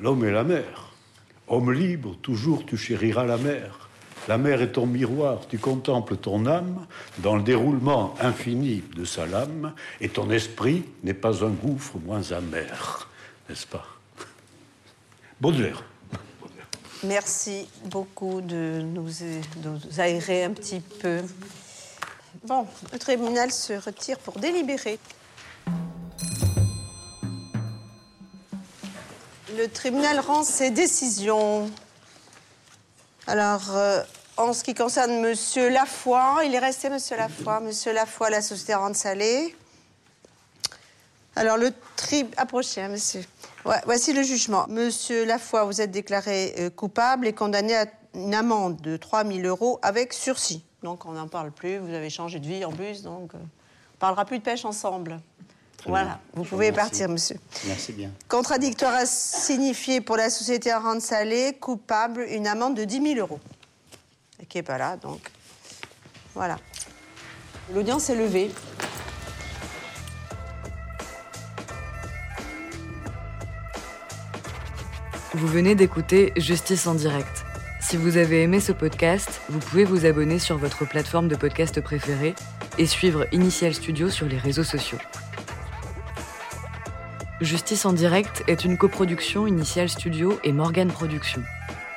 l'homme 0.00 0.24
et 0.24 0.30
la 0.30 0.44
mer. 0.44 0.89
Homme 1.50 1.72
libre, 1.72 2.14
toujours 2.22 2.64
tu 2.64 2.76
chériras 2.76 3.24
la 3.24 3.36
mer. 3.36 3.88
La 4.28 4.38
mer 4.38 4.62
est 4.62 4.72
ton 4.72 4.86
miroir, 4.86 5.40
tu 5.48 5.58
contemples 5.58 6.16
ton 6.16 6.46
âme 6.46 6.86
dans 7.18 7.34
le 7.34 7.42
déroulement 7.42 8.14
infini 8.20 8.84
de 8.94 9.04
sa 9.04 9.26
lame, 9.26 9.74
et 10.00 10.08
ton 10.08 10.30
esprit 10.30 10.84
n'est 11.02 11.12
pas 11.12 11.44
un 11.44 11.50
gouffre 11.50 11.98
moins 11.98 12.30
amer, 12.30 13.08
n'est-ce 13.48 13.66
pas? 13.66 13.84
Baudelaire. 15.40 15.82
Merci 17.02 17.66
beaucoup 17.86 18.42
de 18.42 18.82
nous, 18.82 19.10
aérer 19.98 20.44
un 20.44 20.50
petit 20.50 20.80
peu. 20.80 21.20
Bon, 22.46 22.64
le 22.92 22.98
tribunal 22.98 23.50
se 23.50 23.72
retire 23.72 24.18
pour 24.18 24.38
délibérer. 24.38 25.00
Le 29.56 29.66
tribunal 29.66 30.20
rend 30.20 30.44
ses 30.44 30.70
décisions. 30.70 31.68
Alors, 33.26 33.76
euh, 33.76 34.02
en 34.36 34.52
ce 34.52 34.62
qui 34.62 34.74
concerne 34.74 35.20
Monsieur 35.20 35.70
Lafoy, 35.70 36.46
il 36.46 36.54
est 36.54 36.60
resté 36.60 36.88
Monsieur 36.88 37.16
Lafoy. 37.16 37.60
Monsieur 37.60 37.92
Lafoy, 37.92 38.30
la 38.30 38.42
société 38.42 38.74
Rente 38.74 38.94
Salée. 38.94 39.56
Alors, 41.34 41.56
le 41.56 41.72
trib... 41.96 42.28
Approchez, 42.36 42.82
hein, 42.82 42.88
monsieur. 42.90 43.22
voici 43.86 44.12
le 44.12 44.22
jugement. 44.22 44.66
Monsieur 44.68 45.24
Lafoy, 45.24 45.64
vous 45.66 45.80
êtes 45.80 45.90
déclaré 45.90 46.54
euh, 46.58 46.70
coupable 46.70 47.26
et 47.26 47.32
condamné 47.32 47.74
à 47.74 47.86
une 48.14 48.34
amende 48.34 48.80
de 48.80 48.96
3 48.96 49.24
000 49.24 49.40
euros 49.40 49.80
avec 49.82 50.12
sursis. 50.12 50.64
Donc, 50.84 51.06
on 51.06 51.12
n'en 51.12 51.28
parle 51.28 51.50
plus. 51.50 51.78
Vous 51.78 51.92
avez 51.92 52.10
changé 52.10 52.38
de 52.38 52.46
vie 52.46 52.64
en 52.64 52.72
plus, 52.72 53.02
donc... 53.02 53.34
Euh, 53.34 53.38
on 53.38 53.98
parlera 54.00 54.24
plus 54.24 54.38
de 54.38 54.44
pêche 54.44 54.64
ensemble 54.64 55.20
voilà, 55.86 56.20
vous 56.34 56.44
pouvez 56.44 56.72
partir, 56.72 57.08
monsieur. 57.08 57.36
Merci 57.66 57.92
bien. 57.92 58.10
Contradictoire 58.28 58.94
à 58.94 59.06
signifier 59.06 60.00
pour 60.00 60.16
la 60.16 60.30
société 60.30 60.72
rente 60.72 61.00
salée, 61.00 61.56
coupable, 61.58 62.26
une 62.28 62.46
amende 62.46 62.76
de 62.76 62.84
10 62.84 63.14
000 63.14 63.20
euros. 63.20 63.40
Et 64.42 64.46
qui 64.46 64.58
n'est 64.58 64.62
pas 64.62 64.78
là, 64.78 64.96
donc. 64.96 65.20
Voilà. 66.34 66.58
L'audience 67.72 68.10
est 68.10 68.14
levée. 68.14 68.50
Vous 75.34 75.46
venez 75.46 75.74
d'écouter 75.74 76.32
Justice 76.36 76.86
en 76.86 76.94
direct, 76.94 77.44
Si 77.80 77.96
vous 77.96 78.16
avez 78.16 78.42
aimé 78.42 78.60
ce 78.60 78.72
podcast, 78.72 79.40
vous 79.48 79.60
pouvez 79.60 79.84
vous 79.84 80.04
abonner 80.04 80.38
sur 80.38 80.58
votre 80.58 80.84
plateforme 80.84 81.28
de 81.28 81.36
podcast 81.36 81.80
préférée 81.80 82.34
et 82.78 82.86
suivre 82.86 83.26
Initial 83.32 83.72
Studio 83.72 84.10
sur 84.10 84.26
les 84.26 84.38
réseaux 84.38 84.64
sociaux. 84.64 84.98
Justice 87.40 87.86
en 87.86 87.94
direct 87.94 88.44
est 88.48 88.66
une 88.66 88.76
coproduction 88.76 89.46
Initial 89.46 89.88
Studio 89.88 90.38
et 90.44 90.52
Morgan 90.52 90.88
Productions. 90.88 91.42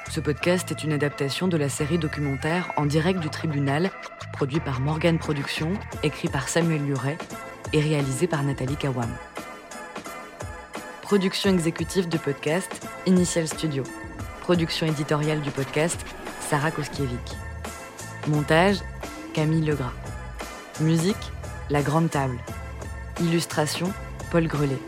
Ce 0.10 0.21
podcast 0.21 0.71
est 0.71 0.86
une 0.86 0.93
adaptation 0.93 1.49
de 1.49 1.58
la 1.58 1.67
série 1.67 1.97
documentaire 1.97 2.71
En 2.77 2.86
direct 2.86 3.19
du 3.19 3.29
tribunal, 3.29 3.91
produit 4.32 4.62
par 4.62 4.79
Morgan 4.79 5.19
Productions, 5.19 5.73
écrit 6.01 6.29
par 6.29 6.47
Samuel 6.47 6.86
Luret 6.86 7.17
et 7.73 7.82
réalisé 7.82 8.25
par 8.25 8.41
Nathalie 8.43 8.77
Kawam. 8.77 9.10
Production 11.01 11.49
exécutive 11.49 12.08
du 12.08 12.19
podcast, 12.19 12.88
Initial 13.06 13.45
Studio. 13.49 13.84
Production 14.43 14.88
éditoriale 14.88 15.41
du 15.41 15.51
podcast, 15.51 16.06
Sarah 16.39 16.71
Koskiewicz. 16.71 17.36
Montage, 18.29 18.77
Camille 19.34 19.65
Legras. 19.65 19.91
Musique, 20.79 21.34
La 21.69 21.82
Grande 21.82 22.10
Table. 22.10 22.38
Illustration, 23.19 23.91
Paul 24.32 24.47
Grelet. 24.47 24.79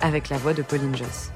Avec 0.00 0.28
la 0.28 0.38
voix 0.38 0.54
de 0.54 0.62
Pauline 0.62 0.94
Joss. 0.94 1.30